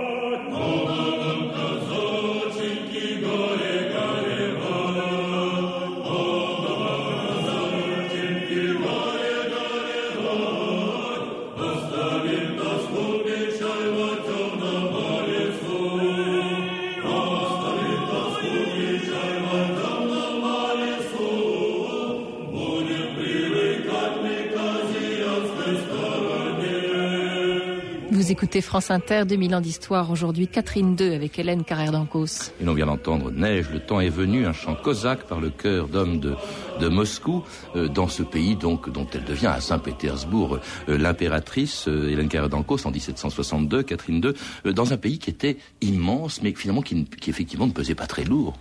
Écoutez 28.32 28.62
France 28.62 28.92
Inter, 28.92 29.24
2000 29.26 29.56
ans 29.56 29.62
d'histoire. 29.62 30.12
Aujourd'hui, 30.12 30.48
Catherine 30.48 30.96
II 31.00 31.16
avec 31.16 31.40
Hélène 31.40 31.64
Carrère 31.64 31.92
d'Ancos. 31.92 32.52
Et 32.62 32.64
l'on 32.64 32.74
vient 32.76 32.86
d'entendre 32.86 33.32
Neige, 33.32 33.70
le 33.72 33.80
temps 33.80 34.00
est 34.00 34.10
venu, 34.10 34.46
un 34.46 34.54
chant 34.54 34.76
cosaque 34.76 35.24
par 35.24 35.40
le 35.40 35.50
cœur 35.50 35.88
d'hommes 35.88 36.20
de, 36.20 36.36
de 36.80 36.90
Moscou, 36.90 37.44
euh, 37.76 37.88
dans 37.88 38.08
ce 38.08 38.22
pays 38.22 38.56
donc 38.56 38.92
dont 38.92 39.08
elle 39.14 39.24
devient 39.24 39.48
à 39.48 39.62
Saint-Pétersbourg 39.62 40.60
euh, 40.90 40.98
l'impératrice, 40.98 41.88
euh, 41.88 42.10
Hélène 42.10 42.30
Carrère 42.30 42.50
d'Ancos 42.50 42.86
en 42.86 42.92
1762, 42.92 43.82
Catherine 43.82 44.24
II, 44.24 44.74
dans 44.74 44.94
un 44.94 44.98
pays 44.98 45.18
qui 45.18 45.32
était 45.32 45.58
immense, 45.82 46.44
mais 46.44 46.54
finalement 46.54 46.82
qui, 46.82 47.06
qui, 47.06 47.32
effectivement 47.32 47.66
ne 47.66 47.72
pesait 47.72 47.96
pas 47.96 48.08
très 48.08 48.26
lourd. 48.26 48.54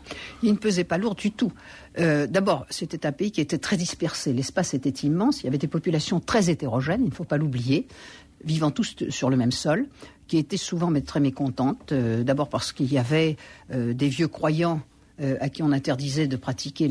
Il 0.43 0.53
ne 0.53 0.59
pesait 0.59 0.85
pas 0.85 0.97
lourd 0.97 1.15
du 1.15 1.31
tout. 1.33 1.53
D'abord, 1.97 2.65
c'était 2.71 3.07
un 3.07 3.13
pays 3.13 3.33
qui 3.33 3.41
était 3.41 3.59
très 3.59 3.77
dispersé. 3.77 4.33
L'espace 4.33 4.73
était 4.73 5.05
immense. 5.05 5.43
Il 5.43 5.47
y 5.47 5.49
avait 5.49 5.59
des 5.59 5.67
populations 5.67 6.21
très 6.21 6.49
hétérogènes, 6.49 7.01
il 7.03 7.09
ne 7.09 7.15
faut 7.15 7.25
pas 7.25 7.39
l'oublier 7.39 7.89
vivant 8.45 8.71
tous 8.71 8.97
sur 9.11 9.31
le 9.31 9.37
même 9.37 9.53
sol, 9.53 9.87
qui 10.29 10.37
étaient 10.37 10.59
souvent 10.59 10.93
très 11.01 11.21
mécontentes. 11.21 11.93
Euh, 11.93 12.23
d'abord 12.23 12.49
parce 12.49 12.73
qu'il 12.73 12.93
y 12.93 12.99
avait 12.99 13.37
euh, 13.73 13.93
des 13.95 14.09
vieux 14.09 14.29
croyants 14.29 14.81
euh, 15.21 15.37
à 15.41 15.49
qui 15.49 15.65
on 15.65 15.73
interdisait 15.73 16.29
de 16.29 16.37
pratiquer, 16.37 16.87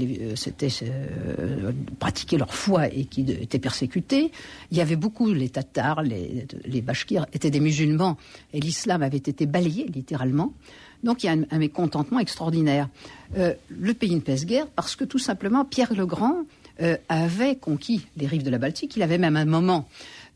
leur 2.37 2.53
foi 2.53 2.87
et 2.87 3.05
qui 3.05 3.21
étaient 3.21 3.59
persécutés. 3.59 4.31
Il 4.71 4.77
y 4.77 4.81
avait 4.81 4.97
beaucoup 4.97 5.31
les 5.31 5.49
Tatars, 5.49 6.01
les, 6.01 6.45
les 6.65 6.81
Bashkirs 6.81 7.25
étaient 7.31 7.51
des 7.51 7.61
musulmans 7.61 8.17
et 8.53 8.59
l'islam 8.59 9.01
avait 9.01 9.17
été 9.17 9.45
balayé 9.45 9.85
littéralement. 9.87 10.51
Donc 11.03 11.23
il 11.23 11.27
y 11.27 11.29
a 11.29 11.35
un, 11.49 11.57
mécontentement 11.57 12.19
extraordinaire. 12.19 12.89
le 13.35 13.93
pays 13.93 14.15
ne 14.15 14.19
pèse 14.19 14.45
guère 14.45 14.67
parce 14.67 14.95
que 14.95 15.05
tout 15.05 15.19
simplement 15.19 15.63
Pierre 15.63 15.93
le 15.93 16.07
Grand 16.07 16.43
avait 17.09 17.55
conquis 17.55 18.07
les 18.17 18.27
rives 18.27 18.43
de 18.43 18.49
la 18.49 18.57
Baltique. 18.57 18.95
Il 18.95 19.03
avait 19.03 19.17
même 19.17 19.35
un 19.35 19.45
moment 19.45 19.87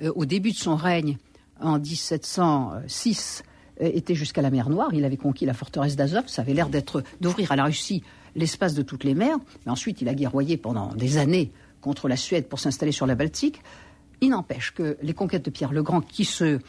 euh, 0.01 0.11
au 0.15 0.25
début 0.25 0.51
de 0.51 0.57
son 0.57 0.75
règne, 0.75 1.17
en 1.59 1.79
1706, 1.79 3.43
euh, 3.81 3.91
était 3.93 4.15
jusqu'à 4.15 4.41
la 4.41 4.49
mer 4.49 4.69
Noire. 4.69 4.89
Il 4.93 5.05
avait 5.05 5.17
conquis 5.17 5.45
la 5.45 5.53
forteresse 5.53 5.95
d'Azov. 5.95 6.23
Ça 6.27 6.41
avait 6.41 6.53
l'air 6.53 6.69
d'être 6.69 7.03
d'ouvrir 7.19 7.51
à 7.51 7.55
la 7.55 7.65
Russie 7.65 8.03
l'espace 8.35 8.73
de 8.73 8.81
toutes 8.81 9.03
les 9.03 9.13
mers. 9.13 9.37
Mais 9.65 9.71
ensuite, 9.71 10.01
il 10.01 10.09
a 10.09 10.13
guerroyé 10.13 10.57
pendant 10.57 10.93
des 10.95 11.17
années 11.17 11.51
contre 11.81 12.07
la 12.07 12.17
Suède 12.17 12.47
pour 12.47 12.59
s'installer 12.59 12.91
sur 12.91 13.05
la 13.05 13.15
Baltique. 13.15 13.61
Il 14.21 14.29
n'empêche 14.29 14.71
que 14.71 14.97
les 15.01 15.13
conquêtes 15.13 15.45
de 15.45 15.49
Pierre 15.49 15.73
le 15.73 15.83
Grand, 15.83 16.01
qui 16.01 16.25
se 16.25 16.43
euh, 16.43 16.59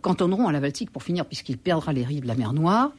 cantonneront 0.00 0.48
à 0.48 0.52
la 0.52 0.60
Baltique 0.60 0.90
pour 0.90 1.02
finir, 1.02 1.24
puisqu'il 1.26 1.58
perdra 1.58 1.92
les 1.92 2.04
rives 2.04 2.22
de 2.22 2.28
la 2.28 2.34
mer 2.34 2.52
Noire, 2.52 2.92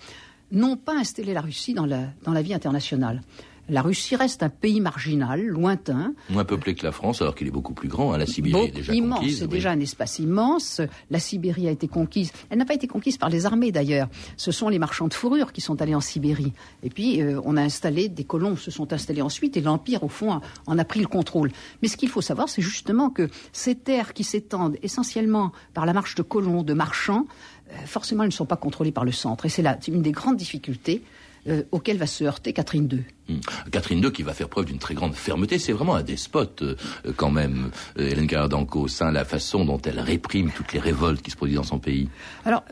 n'ont 0.52 0.78
pas 0.78 0.96
installé 0.96 1.34
la 1.34 1.42
Russie 1.42 1.74
dans 1.74 1.86
la, 1.86 2.08
dans 2.24 2.34
la 2.34 2.42
vie 2.42 2.54
internationale. 2.54 3.22
La 3.70 3.82
Russie 3.82 4.16
reste 4.16 4.42
un 4.44 4.50
pays 4.50 4.82
marginal, 4.82 5.46
lointain. 5.46 6.14
Moins 6.30 6.46
peuplé 6.46 6.74
que 6.76 6.84
la 6.84 6.92
France, 6.92 7.22
alors 7.22 7.36
qu'il 7.36 7.48
est 7.48 7.52
beaucoup 7.52 7.74
plus 7.74 7.88
grand. 7.88 8.14
Hein. 8.14 8.18
La 8.18 8.26
Sibérie 8.26 8.66
est 8.66 8.72
déjà 8.72 8.94
immense, 8.94 9.20
conquise. 9.20 9.40
C'est 9.40 9.48
déjà 9.48 9.72
un 9.72 9.80
espace 9.80 10.20
immense. 10.20 10.82
La 11.12 11.20
Sibérie 11.20 11.68
a 11.68 11.72
été 11.72 11.88
conquise. 11.88 12.32
Elle 12.50 12.58
n'a 12.58 12.66
pas 12.66 12.74
été 12.74 12.88
conquise 12.88 13.18
par 13.18 13.30
les 13.30 13.46
armées 13.46 13.72
d'ailleurs. 13.72 14.10
Ce 14.38 14.52
sont 14.52 14.70
les 14.70 14.80
marchands 14.80 15.08
de 15.08 15.14
fourrure 15.14 15.54
qui 15.54 15.62
sont 15.62 15.82
allés 15.82 15.96
en 15.96 16.02
Sibérie. 16.02 16.54
Et 16.84 16.90
puis 16.90 17.22
euh, 17.22 17.40
on 17.46 17.58
a 17.58 17.62
installé 17.62 18.10
des 18.10 18.24
colons, 18.24 18.56
se 18.56 18.72
sont 18.72 18.92
installés 18.92 19.22
ensuite, 19.22 19.56
et 19.56 19.62
l'empire 19.62 20.04
au 20.04 20.10
fond 20.10 20.42
en 20.66 20.78
a 20.78 20.84
pris 20.84 21.00
le 21.00 21.08
contrôle. 21.08 21.52
Mais 21.82 21.88
ce 21.88 21.98
qu'il 21.98 22.10
faut 22.10 22.22
savoir, 22.22 22.50
c'est 22.50 22.62
justement 22.62 23.10
que 23.10 23.30
ces 23.54 23.76
terres 23.76 24.14
qui 24.14 24.24
s'étendent 24.24 24.78
essentiellement 24.82 25.52
par 25.74 25.86
la 25.86 25.94
marche 25.94 26.16
de 26.16 26.24
colons, 26.24 26.64
de 26.64 26.74
marchands, 26.74 27.28
euh, 27.72 27.76
forcément, 27.86 28.24
elles 28.24 28.30
ne 28.30 28.34
sont 28.34 28.46
pas 28.46 28.58
contrôlées 28.58 28.92
par 28.92 29.06
le 29.06 29.12
centre. 29.12 29.46
Et 29.46 29.50
c'est 29.50 29.62
là 29.62 29.78
une 29.88 30.02
des 30.02 30.12
grandes 30.12 30.38
difficultés 30.38 31.04
euh, 31.50 31.64
auxquelles 31.72 31.98
va 31.98 32.08
se 32.08 32.24
heurter 32.24 32.54
Catherine 32.54 32.90
II. 32.92 33.04
Hmm. 33.28 33.40
Catherine 33.72 34.04
II 34.04 34.12
qui 34.12 34.24
va 34.24 34.34
faire 34.34 34.50
preuve 34.50 34.66
d'une 34.66 34.80
très 34.80 34.94
grande 34.94 35.16
fermeté, 35.16 35.60
c'est 35.60 35.74
vraiment 35.74 35.96
un 35.96 36.04
despote 36.04 36.62
euh, 36.62 36.76
quand 37.16 37.32
même, 37.32 37.72
Hélène 37.98 38.28
Gardancos, 38.28 39.02
hein, 39.02 39.12
la 39.12 39.26
façon 39.26 39.66
dont 39.66 39.82
elle 39.82 40.00
réprime 40.00 40.52
toutes 40.52 40.74
les 40.74 40.80
révoltes 40.80 41.22
qui 41.22 41.32
se 41.32 41.36
produisent 41.36 41.58
dans 41.58 41.64
son 41.64 41.80
pays. 41.80 42.10
Alors, 42.46 42.64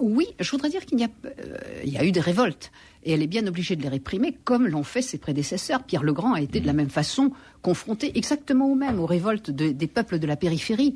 oui, 0.00 0.26
je 0.38 0.50
voudrais 0.50 0.70
dire 0.70 0.84
qu'il 0.86 0.98
y, 0.98 1.90
y, 1.90 1.98
a 1.98 2.04
eu 2.04 2.12
des 2.12 2.20
révoltes. 2.20 2.72
Et 3.04 3.12
elle 3.12 3.22
est 3.22 3.26
bien 3.26 3.46
obligée 3.46 3.76
de 3.76 3.82
les 3.82 3.88
réprimer, 3.88 4.36
comme 4.44 4.66
l'ont 4.66 4.82
fait 4.82 5.02
ses 5.02 5.18
prédécesseurs. 5.18 5.82
Pierre 5.82 6.02
le 6.02 6.12
Grand 6.12 6.34
a 6.34 6.40
été 6.40 6.60
de 6.60 6.66
la 6.66 6.72
même 6.72 6.90
façon 6.90 7.32
confronté 7.62 8.16
exactement 8.16 8.66
au 8.66 8.74
même, 8.74 8.98
aux 8.98 9.06
révoltes 9.06 9.50
de, 9.50 9.70
des 9.70 9.86
peuples 9.86 10.18
de 10.18 10.26
la 10.26 10.36
périphérie 10.36 10.94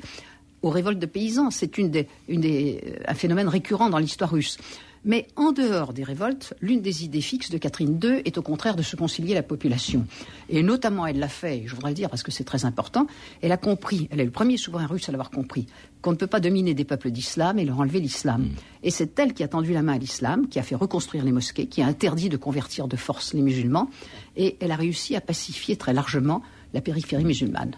aux 0.61 0.69
révoltes 0.69 0.99
de 0.99 1.05
paysans. 1.05 1.51
C'est 1.51 1.77
une 1.77 1.89
des, 1.89 2.07
une 2.27 2.41
des, 2.41 2.95
un 3.07 3.13
phénomène 3.13 3.47
récurrent 3.47 3.89
dans 3.89 3.99
l'histoire 3.99 4.31
russe. 4.31 4.57
Mais 5.05 5.27
en 5.35 5.51
dehors 5.51 5.93
des 5.93 6.03
révoltes, 6.03 6.55
l'une 6.61 6.81
des 6.81 7.03
idées 7.05 7.21
fixes 7.21 7.51
de 7.51 7.59
Catherine 7.59 7.99
II 8.03 8.23
est 8.25 8.39
au 8.39 8.41
contraire 8.41 8.75
de 8.75 8.81
se 8.81 8.95
concilier 8.95 9.35
la 9.35 9.43
population. 9.43 10.07
Et 10.49 10.63
notamment, 10.63 11.05
elle 11.05 11.19
l'a 11.19 11.27
fait, 11.27 11.63
je 11.67 11.75
voudrais 11.75 11.91
le 11.91 11.95
dire 11.95 12.09
parce 12.09 12.23
que 12.23 12.31
c'est 12.31 12.43
très 12.43 12.65
important, 12.65 13.05
elle 13.43 13.51
a 13.51 13.57
compris, 13.57 14.07
elle 14.09 14.19
est 14.19 14.25
le 14.25 14.31
premier 14.31 14.57
souverain 14.57 14.87
russe 14.87 15.07
à 15.07 15.11
l'avoir 15.11 15.29
compris, 15.29 15.67
qu'on 16.01 16.11
ne 16.11 16.17
peut 16.17 16.25
pas 16.25 16.39
dominer 16.39 16.73
des 16.73 16.85
peuples 16.85 17.11
d'islam 17.11 17.59
et 17.59 17.65
leur 17.65 17.79
enlever 17.79 17.99
l'islam. 17.99 18.49
Et 18.81 18.89
c'est 18.89 19.17
elle 19.19 19.33
qui 19.33 19.43
a 19.43 19.47
tendu 19.47 19.73
la 19.73 19.83
main 19.83 19.93
à 19.93 19.97
l'islam, 19.99 20.47
qui 20.47 20.57
a 20.57 20.63
fait 20.63 20.75
reconstruire 20.75 21.23
les 21.23 21.31
mosquées, 21.31 21.67
qui 21.67 21.83
a 21.83 21.85
interdit 21.85 22.29
de 22.29 22.37
convertir 22.37 22.87
de 22.87 22.95
force 22.95 23.35
les 23.35 23.43
musulmans, 23.43 23.91
et 24.35 24.57
elle 24.59 24.71
a 24.71 24.75
réussi 24.75 25.15
à 25.15 25.21
pacifier 25.21 25.75
très 25.75 25.93
largement 25.93 26.41
la 26.75 26.81
périphérie 26.81 27.25
musulmane. 27.25 27.71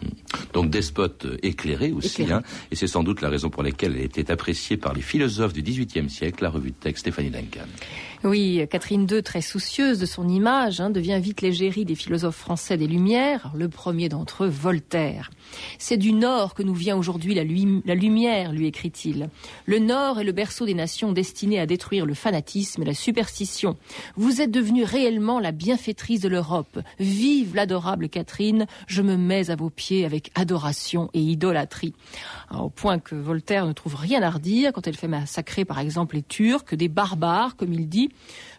Donc 0.53 0.69
despote 0.69 1.25
éclairé 1.43 1.91
aussi, 1.91 2.17
Hein, 2.31 2.41
et 2.71 2.75
c'est 2.75 2.87
sans 2.87 3.03
doute 3.03 3.21
la 3.21 3.29
raison 3.29 3.49
pour 3.49 3.63
laquelle 3.63 3.95
elle 3.95 4.03
était 4.03 4.31
appréciée 4.31 4.75
par 4.75 4.93
les 4.93 5.01
philosophes 5.01 5.53
du 5.53 5.61
XVIIIe 5.61 6.09
siècle, 6.09 6.43
la 6.43 6.49
revue 6.49 6.71
de 6.71 6.75
texte 6.75 7.01
Stéphanie 7.01 7.29
Duncan. 7.29 7.67
Oui, 8.23 8.61
Catherine 8.69 9.07
II, 9.09 9.21
très 9.21 9.41
soucieuse 9.41 9.99
de 9.99 10.05
son 10.05 10.27
image, 10.27 10.81
hein, 10.81 10.89
devient 10.89 11.19
vite 11.21 11.41
l'égérie 11.41 11.85
des 11.85 11.95
philosophes 11.95 12.37
français 12.37 12.75
des 12.75 12.87
Lumières, 12.87 13.51
le 13.55 13.69
premier 13.69 14.09
d'entre 14.09 14.45
eux, 14.45 14.49
Voltaire. 14.49 15.29
C'est 15.79 15.97
du 15.97 16.13
Nord 16.13 16.53
que 16.53 16.63
nous 16.63 16.73
vient 16.73 16.97
aujourd'hui 16.97 17.33
la, 17.33 17.43
lumière, 17.43 18.51
lui 18.51 18.67
écrit-il. 18.67 19.29
Le 19.65 19.79
Nord 19.79 20.19
est 20.19 20.23
le 20.23 20.31
berceau 20.31 20.65
des 20.65 20.73
nations 20.73 21.11
destinées 21.11 21.59
à 21.59 21.65
détruire 21.65 22.05
le 22.05 22.13
fanatisme 22.13 22.81
et 22.81 22.85
la 22.85 22.93
superstition. 22.93 23.77
Vous 24.15 24.41
êtes 24.41 24.51
devenue 24.51 24.83
réellement 24.83 25.39
la 25.39 25.51
bienfaitrice 25.51 26.21
de 26.21 26.29
l'Europe. 26.29 26.79
Vive 26.99 27.55
l'adorable 27.55 28.09
Catherine, 28.09 28.65
je 28.87 29.01
me 29.01 29.17
mets 29.17 29.49
à 29.49 29.55
vos 29.55 29.69
pieds 29.69 30.05
avec 30.05 30.31
adoration 30.35 31.09
et 31.13 31.21
idolâtrie. 31.21 31.93
au 32.51 32.69
point 32.69 32.99
que 32.99 33.15
Voltaire 33.15 33.65
ne 33.65 33.73
trouve 33.73 33.95
rien 33.95 34.21
à 34.23 34.29
redire 34.29 34.73
quand 34.73 34.87
elle 34.87 34.95
fait 34.95 35.07
massacrer 35.07 35.65
par 35.65 35.79
exemple 35.79 36.15
les 36.15 36.23
Turcs, 36.23 36.73
des 36.73 36.87
barbares, 36.87 37.55
comme 37.55 37.73
il 37.73 37.87
dit. 37.87 38.09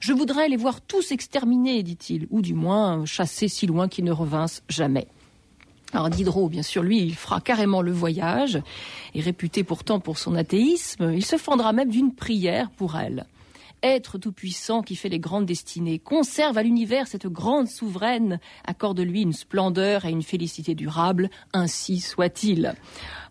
Je 0.00 0.12
voudrais 0.12 0.48
les 0.48 0.56
voir 0.56 0.80
tous 0.80 1.12
exterminés, 1.12 1.82
dit-il, 1.82 2.26
ou 2.30 2.42
du 2.42 2.54
moins 2.54 3.04
chassés 3.04 3.48
si 3.48 3.66
loin 3.66 3.88
qu'ils 3.88 4.04
ne 4.04 4.12
revinssent 4.12 4.62
jamais. 4.68 5.08
Alors 5.92 6.10
Diderot, 6.10 6.48
bien 6.48 6.62
sûr, 6.62 6.82
lui, 6.82 7.00
il 7.00 7.14
fera 7.14 7.40
carrément 7.40 7.80
le 7.80 7.92
voyage, 7.92 8.60
et 9.14 9.20
réputé 9.20 9.64
pourtant 9.64 10.00
pour 10.00 10.18
son 10.18 10.34
athéisme, 10.34 11.12
il 11.14 11.24
se 11.24 11.36
fendra 11.36 11.72
même 11.72 11.90
d'une 11.90 12.14
prière 12.14 12.70
pour 12.70 12.96
elle 12.96 13.26
être 13.82 14.18
tout-puissant 14.18 14.82
qui 14.82 14.96
fait 14.96 15.08
les 15.08 15.18
grandes 15.18 15.46
destinées, 15.46 15.98
conserve 15.98 16.58
à 16.58 16.62
l'univers 16.62 17.06
cette 17.06 17.26
grande 17.26 17.68
souveraine, 17.68 18.40
accorde-lui 18.66 19.22
une 19.22 19.32
splendeur 19.32 20.04
et 20.04 20.10
une 20.10 20.22
félicité 20.22 20.74
durable, 20.74 21.30
ainsi 21.52 22.00
soit-il. 22.00 22.74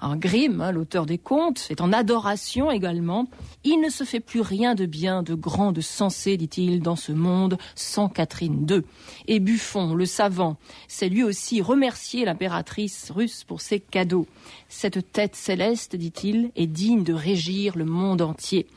Un 0.01 0.15
Grimm, 0.15 0.61
hein, 0.61 0.71
l'auteur 0.71 1.05
des 1.05 1.17
contes, 1.17 1.67
est 1.69 1.81
en 1.81 1.91
adoration 1.91 2.69
également. 2.71 3.27
Il 3.63 3.81
ne 3.81 3.89
se 3.89 4.03
fait 4.03 4.19
plus 4.19 4.41
rien 4.41 4.75
de 4.75 4.85
bien, 4.85 5.23
de 5.23 5.33
grand, 5.33 5.71
de 5.71 5.81
sensé, 5.81 6.37
dit-il, 6.37 6.81
dans 6.81 6.95
ce 6.95 7.11
monde 7.11 7.57
sans 7.75 8.09
Catherine 8.09 8.65
II. 8.69 8.81
Et 9.27 9.39
Buffon, 9.39 9.95
le 9.95 10.05
savant, 10.05 10.57
sait 10.87 11.09
lui 11.09 11.23
aussi 11.23 11.61
remercier 11.61 12.25
l'impératrice 12.25 13.11
russe 13.11 13.43
pour 13.43 13.61
ses 13.61 13.79
cadeaux. 13.79 14.27
Cette 14.69 15.11
tête 15.11 15.35
céleste, 15.35 15.95
dit-il, 15.95 16.51
est 16.55 16.67
digne 16.67 17.03
de 17.03 17.13
régir 17.13 17.77
le 17.77 17.85
monde 17.85 18.21
entier. 18.21 18.67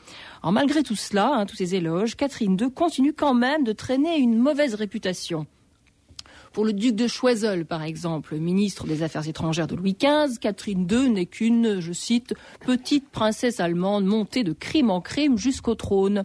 Alors 0.41 0.53
malgré 0.53 0.81
tout 0.81 0.95
cela, 0.95 1.31
hein, 1.35 1.45
tous 1.45 1.57
ces 1.57 1.75
éloges, 1.75 2.15
Catherine 2.15 2.57
II 2.59 2.71
continue 2.71 3.13
quand 3.13 3.35
même 3.35 3.63
de 3.63 3.73
traîner 3.73 4.17
une 4.17 4.37
mauvaise 4.37 4.73
réputation. 4.73 5.45
Pour 6.53 6.65
le 6.65 6.73
duc 6.73 6.95
de 6.95 7.07
Choiseul, 7.07 7.65
par 7.65 7.81
exemple, 7.81 8.35
ministre 8.35 8.85
des 8.85 9.03
Affaires 9.03 9.25
étrangères 9.25 9.67
de 9.67 9.75
Louis 9.75 9.95
XV, 9.97 10.37
Catherine 10.37 10.85
II 10.91 11.09
n'est 11.09 11.25
qu'une, 11.25 11.79
je 11.79 11.93
cite, 11.93 12.33
petite 12.65 13.09
princesse 13.09 13.61
allemande 13.61 14.03
montée 14.03 14.43
de 14.43 14.51
crime 14.51 14.89
en 14.89 14.99
crime 14.99 15.37
jusqu'au 15.37 15.75
trône. 15.75 16.23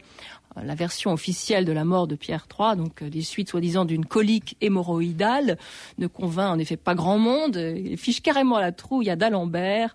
La 0.61 0.75
version 0.75 1.13
officielle 1.13 1.65
de 1.65 1.71
la 1.71 1.85
mort 1.85 2.09
de 2.09 2.17
Pierre 2.17 2.49
III, 2.59 2.77
donc 2.77 3.05
des 3.05 3.23
suites 3.23 3.51
soi-disant 3.51 3.85
d'une 3.85 4.05
colique 4.05 4.57
hémorroïdale, 4.61 5.59
ne 5.99 6.09
convainc 6.09 6.57
en 6.57 6.59
effet 6.59 6.77
pas 6.77 6.97
grand 6.97 7.19
monde. 7.19 7.57
Il 7.57 7.97
fiche 7.97 8.21
carrément 8.21 8.57
à 8.57 8.61
la 8.61 8.73
trouille 8.73 9.11
à 9.11 9.17
d'Alembert 9.17 9.95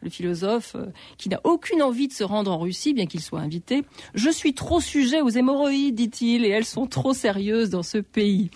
le 0.00 0.10
philosophe, 0.10 0.74
euh, 0.76 0.86
qui 1.18 1.28
n'a 1.28 1.40
aucune 1.44 1.82
envie 1.82 2.08
de 2.08 2.12
se 2.12 2.24
rendre 2.24 2.52
en 2.52 2.58
Russie, 2.58 2.94
bien 2.94 3.06
qu'il 3.06 3.20
soit 3.20 3.40
invité. 3.40 3.84
Je 4.14 4.30
suis 4.30 4.54
trop 4.54 4.80
sujet 4.80 5.20
aux 5.20 5.28
hémorroïdes, 5.28 5.94
dit-il, 5.94 6.44
et 6.44 6.48
elles 6.48 6.64
sont 6.64 6.86
trop 6.86 7.12
sérieuses 7.12 7.70
dans 7.70 7.82
ce 7.82 7.98
pays. 7.98 8.50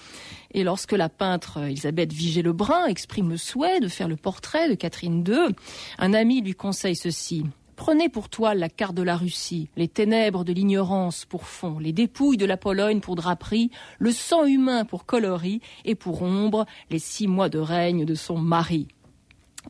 Et 0.52 0.62
lorsque 0.62 0.92
la 0.92 1.08
peintre 1.08 1.58
Elisabeth 1.58 2.12
Vigée-Lebrun 2.12 2.86
exprime 2.86 3.30
le 3.30 3.36
souhait 3.36 3.80
de 3.80 3.88
faire 3.88 4.08
le 4.08 4.16
portrait 4.16 4.68
de 4.68 4.74
Catherine 4.74 5.24
II, 5.26 5.54
un 5.98 6.14
ami 6.14 6.40
lui 6.40 6.54
conseille 6.54 6.96
ceci. 6.96 7.44
Prenez 7.76 8.08
pour 8.08 8.28
toile 8.28 8.58
la 8.58 8.68
carte 8.68 8.94
de 8.94 9.02
la 9.02 9.16
Russie, 9.16 9.68
les 9.76 9.88
ténèbres 9.88 10.44
de 10.44 10.52
l'ignorance 10.52 11.24
pour 11.24 11.46
fond, 11.48 11.80
les 11.80 11.92
dépouilles 11.92 12.36
de 12.36 12.46
la 12.46 12.56
Pologne 12.56 13.00
pour 13.00 13.16
draperie, 13.16 13.70
le 13.98 14.12
sang 14.12 14.44
humain 14.44 14.84
pour 14.84 15.06
coloris 15.06 15.60
et 15.84 15.96
pour 15.96 16.22
ombre 16.22 16.66
les 16.90 17.00
six 17.00 17.26
mois 17.26 17.48
de 17.48 17.58
règne 17.58 18.04
de 18.04 18.14
son 18.14 18.38
mari. 18.38 18.86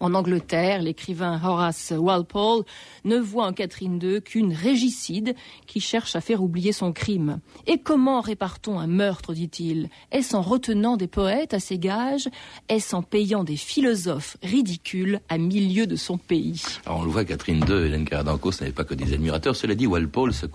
En 0.01 0.15
Angleterre, 0.15 0.83
l'écrivain 0.83 1.41
Horace 1.43 1.93
Walpole 1.97 2.65
ne 3.05 3.19
voit 3.19 3.47
en 3.47 3.53
Catherine 3.53 4.01
II 4.03 4.23
qu'une 4.23 4.53
régicide 4.53 5.35
qui 5.67 5.81
cherche 5.81 6.17
à 6.17 6.21
faire 6.21 6.43
oublier 6.43 6.73
son 6.73 6.93
crime. 6.93 7.41
Et 7.67 7.79
comment 7.79 8.21
répare-t-on 8.21 8.79
un 8.79 8.87
meurtre, 8.87 9.35
dit-il? 9.35 9.89
Est-ce 10.11 10.35
en 10.35 10.43
retenant 10.43 10.97
des 10.97 11.07
poètes 11.07 11.55
à 11.55 11.61
ses 11.61 11.79
gages? 11.79 12.29
Est-ce 12.69 12.97
en 12.97 13.03
payant 13.03 13.45
des 13.45 13.57
philosophes 13.57 14.37
ridicules 14.43 15.21
à 15.29 15.39
milieu 15.39 15.87
de 15.87 15.97
son 15.97 16.19
pays? 16.19 16.63
Alors 16.87 17.01
on 17.01 17.05
le 17.05 17.11
voit, 17.11 17.25
Catherine 17.25 17.65
II, 17.69 17.87
Hélène 17.87 18.05
Caradanco, 18.05 18.51
ce 18.51 18.61
n'avait 18.63 18.75
pas 18.75 18.85
que 18.85 18.95
des 18.95 19.13
admirateurs. 19.13 19.55
Cela 19.55 19.75
dit, 19.75 19.87
Walpole, 19.87 20.33
ça, 20.33 20.49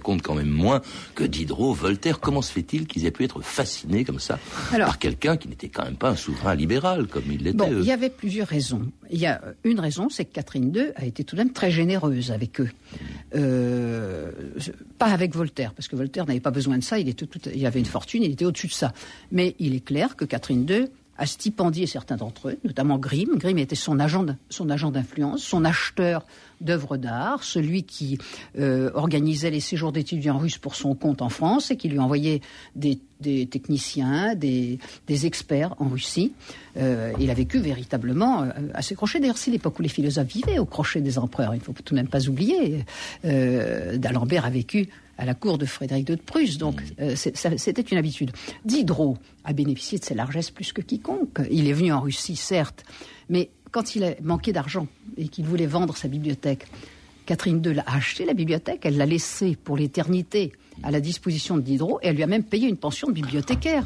compte 0.00 0.22
quand 0.22 0.34
même 0.34 0.50
moins 0.50 0.82
que 1.14 1.24
Diderot, 1.24 1.74
Voltaire. 1.74 2.20
Comment 2.20 2.42
se 2.42 2.52
fait-il 2.52 2.86
qu'ils 2.86 3.06
aient 3.06 3.10
pu 3.10 3.24
être 3.24 3.40
fascinés 3.40 4.04
comme 4.04 4.20
ça 4.20 4.38
par 4.70 4.98
quelqu'un 4.98 5.36
qui 5.36 5.48
n'était 5.48 5.68
quand 5.68 5.84
même 5.84 5.96
pas 5.96 6.10
un 6.10 6.16
souverain 6.16 6.54
libéral 6.54 7.06
comme 7.08 7.24
il 7.30 7.42
l'était 7.42 7.56
Bon, 7.56 7.80
il 7.80 7.84
y 7.84 7.92
avait 7.92 8.10
plusieurs 8.10 8.46
raisons. 8.46 8.67
Il 9.10 9.18
y 9.18 9.26
a 9.26 9.40
une 9.64 9.80
raison, 9.80 10.08
c'est 10.08 10.24
que 10.24 10.32
Catherine 10.32 10.74
II 10.74 10.92
a 10.96 11.04
été 11.04 11.24
tout 11.24 11.36
de 11.36 11.42
même 11.42 11.52
très 11.52 11.70
généreuse 11.70 12.30
avec 12.30 12.60
eux. 12.60 12.70
Euh, 13.34 14.30
pas 14.98 15.06
avec 15.06 15.34
Voltaire, 15.34 15.72
parce 15.74 15.88
que 15.88 15.96
Voltaire 15.96 16.26
n'avait 16.26 16.40
pas 16.40 16.50
besoin 16.50 16.78
de 16.78 16.82
ça, 16.82 16.98
il, 16.98 17.08
était 17.08 17.26
tout, 17.26 17.40
il 17.54 17.66
avait 17.66 17.80
une 17.80 17.86
fortune, 17.86 18.22
il 18.22 18.32
était 18.32 18.44
au-dessus 18.44 18.68
de 18.68 18.72
ça. 18.72 18.92
Mais 19.32 19.54
il 19.58 19.74
est 19.74 19.84
clair 19.84 20.16
que 20.16 20.24
Catherine 20.24 20.66
II 20.68 20.86
a 21.18 21.26
stipendié 21.26 21.86
certains 21.86 22.16
d'entre 22.16 22.50
eux, 22.50 22.58
notamment 22.64 22.98
Grimm. 22.98 23.36
Grimm 23.36 23.58
était 23.58 23.74
son 23.74 23.98
agent, 23.98 24.26
son 24.50 24.70
agent 24.70 24.90
d'influence, 24.90 25.42
son 25.42 25.64
acheteur 25.64 26.24
d'œuvres 26.60 26.96
d'art, 26.96 27.42
celui 27.42 27.84
qui 27.84 28.18
euh, 28.58 28.90
organisait 28.94 29.50
les 29.50 29.60
séjours 29.60 29.92
d'étudiants 29.92 30.38
russes 30.38 30.58
pour 30.58 30.74
son 30.74 30.94
compte 30.94 31.22
en 31.22 31.28
France 31.28 31.70
et 31.70 31.76
qui 31.76 31.88
lui 31.88 31.98
envoyait 31.98 32.40
des, 32.74 32.98
techniciens, 33.46 34.34
des, 34.34 34.78
experts 35.08 35.74
en 35.78 35.88
Russie. 35.88 36.32
Euh, 36.76 37.12
il 37.18 37.30
a 37.30 37.34
vécu 37.34 37.58
véritablement 37.58 38.42
euh, 38.42 38.50
à 38.74 38.82
ses 38.82 38.94
crochets. 38.94 39.20
D'ailleurs, 39.20 39.38
c'est 39.38 39.50
l'époque 39.50 39.78
où 39.78 39.82
les 39.82 39.88
philosophes 39.88 40.28
vivaient 40.28 40.58
au 40.58 40.64
crochet 40.64 41.00
des 41.00 41.18
empereurs. 41.18 41.54
Il 41.54 41.58
ne 41.58 41.64
faut 41.64 41.72
tout 41.72 41.94
de 41.94 41.98
même 41.98 42.08
pas 42.08 42.28
oublier. 42.28 42.84
D'Alembert 43.24 44.44
a 44.44 44.50
vécu 44.50 44.88
à 45.16 45.24
la 45.24 45.34
cour 45.34 45.58
de 45.58 45.66
Frédéric 45.66 46.08
II 46.08 46.16
de 46.16 46.22
Prusse. 46.22 46.58
Donc, 46.58 46.80
c'était 47.16 47.82
une 47.82 47.98
habitude. 47.98 48.30
Diderot 48.64 49.16
a 49.44 49.52
bénéficié 49.52 49.98
de 49.98 50.04
ses 50.04 50.14
largesses 50.14 50.50
plus 50.50 50.72
que 50.72 50.80
quiconque. 50.80 51.40
Il 51.50 51.68
est 51.68 51.72
venu 51.72 51.92
en 51.92 52.00
Russie, 52.00 52.36
certes, 52.36 52.84
mais 53.28 53.50
quand 53.70 53.94
il 53.96 54.04
a 54.04 54.14
manqué 54.22 54.52
d'argent 54.52 54.86
et 55.16 55.28
qu'il 55.28 55.44
voulait 55.44 55.66
vendre 55.66 55.96
sa 55.96 56.08
bibliothèque, 56.08 56.66
Catherine 57.26 57.62
II 57.64 57.74
l'a 57.74 57.84
acheté, 57.86 58.24
la 58.24 58.32
bibliothèque, 58.34 58.80
elle 58.84 58.96
l'a 58.96 59.04
laissée 59.06 59.56
pour 59.62 59.76
l'éternité 59.76 60.52
à 60.82 60.90
la 60.90 61.00
disposition 61.00 61.56
de 61.56 61.62
Diderot 61.62 61.98
et 62.02 62.06
elle 62.08 62.16
lui 62.16 62.22
a 62.22 62.26
même 62.26 62.44
payé 62.44 62.68
une 62.68 62.76
pension 62.76 63.08
de 63.08 63.12
bibliothécaire. 63.12 63.84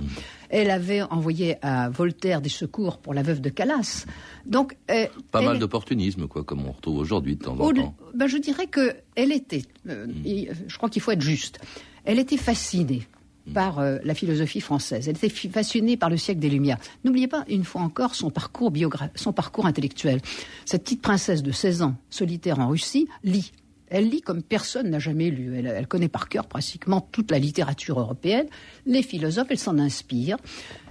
Elle 0.51 0.71
avait 0.71 1.01
envoyé 1.03 1.57
à 1.65 1.89
Voltaire 1.89 2.41
des 2.43 2.51
secours 2.51 2.99
pour 2.99 3.15
la 3.15 3.23
veuve 3.23 3.41
de 3.41 3.49
Calas. 3.49 4.05
Donc, 4.47 4.77
euh, 4.91 5.07
pas 5.33 5.41
elle- 5.41 5.47
mal 5.47 5.59
d'opportunisme, 5.59 6.29
quoi, 6.29 6.45
comme 6.45 6.67
on 6.67 6.73
retrouve 6.73 6.99
aujourd'hui 6.99 7.37
de 7.37 7.43
temps 7.45 7.59
en 7.59 7.73
temps. 7.73 7.95
ben, 8.15 8.27
je 8.27 8.37
dirais 8.37 8.67
que 8.67 8.95
elle 9.17 9.33
était, 9.33 9.62
euh, 9.89 10.07
et, 10.25 10.51
euh, 10.51 10.55
je 10.69 10.77
crois 10.77 10.91
qu'il 10.91 11.01
faut 11.03 11.11
être 11.12 11.23
juste, 11.23 11.59
elle 12.05 12.19
était 12.19 12.37
fascinée 12.37 13.09
par 13.55 13.79
euh, 13.79 13.99
la 14.05 14.15
philosophie 14.15 14.61
française. 14.61 15.09
Elle 15.09 15.17
était 15.17 15.29
fascinée 15.29 15.97
par 15.97 16.11
le 16.11 16.17
siècle 16.17 16.41
des 16.41 16.51
Lumières. 16.51 16.79
N'oubliez 17.05 17.29
pas, 17.29 17.45
une 17.49 17.65
fois 17.65 17.83
encore, 17.83 18.15
son 18.15 18.31
parcours 18.31 18.71
biogra- 18.71 19.11
son 19.15 19.33
parcours 19.33 19.67
intellectuel. 19.67 20.21
Cette 20.65 20.85
petite 20.85 21.03
princesse 21.03 21.43
de 21.43 21.51
16 21.53 21.83
ans, 21.83 21.95
solitaire 22.11 22.59
en 22.61 22.69
Russie, 22.69 23.09
lit. 23.25 23.53
Elle 23.89 24.09
lit 24.09 24.23
comme 24.23 24.43
personne 24.43 24.89
n'a 24.89 24.99
jamais 24.99 25.29
lu. 25.31 25.55
Elle, 25.55 25.67
elle 25.67 25.87
connaît 25.87 26.09
par 26.09 26.29
cœur 26.29 26.47
pratiquement 26.47 27.07
toute 27.13 27.31
la 27.31 27.39
littérature 27.39 28.01
européenne. 28.01 28.47
Les 28.87 29.03
philosophes, 29.03 29.49
elle 29.51 29.59
s'en 29.59 29.79
inspire. 29.79 30.39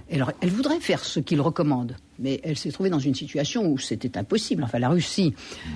Elle, 0.08 0.24
elle 0.40 0.50
voudrait 0.50 0.78
faire 0.78 1.04
ce 1.04 1.18
qu'ils 1.20 1.40
recommandent, 1.40 1.96
mais 2.18 2.40
elle 2.44 2.56
s'est 2.56 2.70
trouvée 2.70 2.90
dans 2.90 2.98
une 2.98 3.14
situation 3.14 3.66
où 3.66 3.78
c'était 3.78 4.18
impossible. 4.18 4.62
Enfin, 4.62 4.78
la 4.78 4.90
Russie 4.90 5.34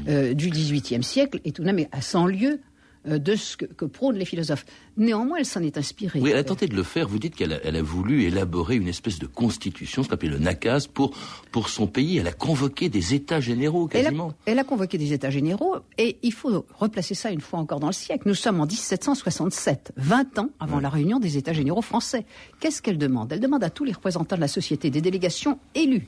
euh, 0.08 0.34
du 0.34 0.50
XVIIIe 0.50 1.02
siècle 1.02 1.40
est 1.44 1.56
tout 1.56 1.62
de 1.62 1.66
même 1.72 1.86
à 1.90 2.00
100 2.02 2.26
lieues 2.26 2.60
de 3.06 3.36
ce 3.36 3.56
que, 3.56 3.64
que 3.64 3.84
prônent 3.84 4.16
les 4.16 4.24
philosophes. 4.24 4.66
Néanmoins, 4.96 5.38
elle 5.38 5.46
s'en 5.46 5.62
est 5.62 5.78
inspirée. 5.78 6.20
Oui, 6.20 6.30
elle 6.30 6.38
a 6.38 6.44
tenté 6.44 6.66
de 6.66 6.74
le 6.74 6.82
faire. 6.82 7.08
Vous 7.08 7.18
dites 7.18 7.34
qu'elle 7.34 7.52
a, 7.52 7.82
voulu 7.82 8.24
élaborer 8.24 8.76
une 8.76 8.88
espèce 8.88 9.18
de 9.18 9.26
constitution, 9.26 10.02
ce 10.02 10.08
qu'on 10.08 10.14
appelle 10.14 10.30
le 10.30 10.38
NACAS, 10.38 10.86
pour, 10.92 11.16
pour 11.52 11.68
son 11.68 11.86
pays. 11.86 12.18
Elle 12.18 12.26
a 12.26 12.32
convoqué 12.32 12.88
des 12.88 13.14
États 13.14 13.40
généraux, 13.40 13.88
Elle 13.92 14.00
a, 14.00 14.04
quasiment. 14.04 14.32
elle 14.46 14.58
a 14.58 14.64
convoqué 14.64 14.98
des 14.98 15.12
États 15.12 15.30
généraux 15.30 15.76
et 15.98 16.16
il 16.22 16.32
faut 16.32 16.66
replacer 16.78 17.14
ça 17.14 17.30
une 17.30 17.40
fois 17.40 17.58
encore 17.58 17.80
dans 17.80 17.88
le 17.88 17.92
siècle. 17.92 18.26
Nous 18.26 18.34
sommes 18.34 18.60
en 18.60 18.66
1767, 18.66 19.92
20 19.96 20.38
ans 20.38 20.50
avant 20.60 20.80
la 20.80 20.88
réunion 20.88 21.18
des 21.18 21.36
États 21.36 21.52
généraux 21.52 21.82
français. 21.82 22.24
Qu'est-ce 22.60 22.82
qu'elle 22.82 22.98
demande? 22.98 23.32
Elle 23.32 23.40
demande 23.40 23.64
à 23.64 23.70
tous 23.70 23.84
les 23.84 23.92
représentants 23.92 24.36
de 24.36 24.40
la 24.40 24.48
société, 24.48 24.90
des 24.90 25.00
délégations 25.00 25.58
élues, 25.74 26.06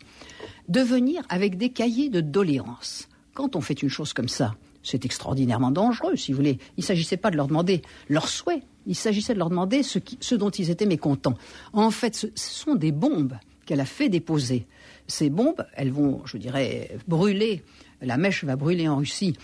de 0.69 0.81
venir 0.81 1.23
avec 1.29 1.57
des 1.57 1.71
cahiers 1.71 2.09
de 2.09 2.21
doléances. 2.21 3.09
Quand 3.35 3.55
on 3.55 3.61
fait 3.61 3.83
une 3.83 3.89
chose 3.89 4.13
comme 4.13 4.29
ça, 4.29 4.55
c'est 4.89 5.05
extraordinairement 5.05 5.71
dangereux, 5.71 6.17
si 6.17 6.33
vous 6.33 6.37
voulez. 6.39 6.59
Il 6.77 6.81
ne 6.81 6.85
s'agissait 6.85 7.17
pas 7.17 7.31
de 7.31 7.37
leur 7.37 7.47
demander 7.49 7.83
leurs 8.09 8.29
souhaits, 8.29 8.63
il 8.87 8.95
s'agissait 8.95 9.35
de 9.35 9.39
leur 9.39 9.51
demander 9.51 9.83
ce, 9.83 9.99
qui- 9.99 10.19
ce 10.21 10.35
dont 10.35 10.51
ils 10.51 10.71
étaient 10.71 10.87
mécontents. 10.87 11.35
En 11.73 11.91
fait, 11.91 12.15
ce, 12.17 12.27
ce 12.35 12.51
sont 12.65 12.75
des 12.75 12.93
bombes 12.93 13.35
qu'elle 13.67 13.81
a 13.81 13.85
fait 13.85 14.09
déposer. 14.09 14.67
Ces 15.07 15.31
bombes, 15.31 15.65
elles 15.77 15.91
vont, 15.93 16.23
je 16.25 16.37
dirais, 16.39 16.97
brûler. 17.07 17.63
La 18.01 18.17
mèche 18.17 18.45
va 18.45 18.57
brûler 18.57 18.89
en 18.89 18.97
Russie 18.97 19.35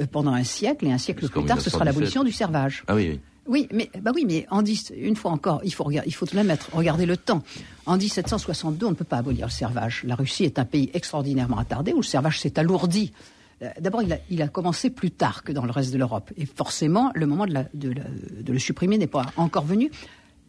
euh, 0.00 0.06
pendant 0.10 0.32
un 0.32 0.44
siècle, 0.44 0.86
et 0.86 0.92
un 0.92 0.98
siècle 0.98 1.28
plus 1.28 1.44
tard, 1.44 1.60
ce 1.60 1.68
sera 1.70 1.84
1917. 1.84 1.86
l'abolition 1.86 2.24
du 2.24 2.32
servage. 2.32 2.84
Ah 2.86 2.94
oui, 2.94 3.08
oui. 3.10 3.20
Oui, 3.46 3.68
mais 3.72 3.90
bah 4.00 4.10
oui, 4.14 4.24
mais 4.26 4.46
en 4.50 4.62
une 4.64 5.16
fois 5.16 5.30
encore, 5.30 5.60
il 5.64 5.74
faut 5.74 5.90
il 5.90 6.14
faut 6.14 6.24
tout 6.24 6.38
être, 6.38 6.70
regarder 6.74 7.04
le 7.04 7.18
temps. 7.18 7.42
En 7.84 7.98
1762, 7.98 8.86
on 8.86 8.90
ne 8.90 8.94
peut 8.94 9.04
pas 9.04 9.18
abolir 9.18 9.48
le 9.48 9.52
servage. 9.52 10.02
La 10.06 10.14
Russie 10.14 10.44
est 10.44 10.58
un 10.58 10.64
pays 10.64 10.88
extraordinairement 10.94 11.58
attardé 11.58 11.92
où 11.92 11.98
le 11.98 12.02
servage 12.04 12.40
s'est 12.40 12.58
alourdi. 12.58 13.12
Euh, 13.62 13.68
D'abord, 13.80 14.02
il 14.02 14.12
a, 14.12 14.18
il 14.30 14.42
a 14.42 14.48
commencé 14.48 14.90
plus 14.90 15.10
tard 15.10 15.42
que 15.44 15.52
dans 15.52 15.64
le 15.64 15.70
reste 15.70 15.92
de 15.92 15.98
l'Europe, 15.98 16.32
et 16.36 16.46
forcément, 16.46 17.10
le 17.14 17.26
moment 17.26 17.46
de, 17.46 17.52
la- 17.54 17.66
de 17.74 17.90
la- 17.90 18.04
de 18.42 18.52
le 18.52 18.58
supprimer 18.58 18.98
n'est 18.98 19.06
pas 19.06 19.26
encore 19.36 19.64
venu. 19.64 19.90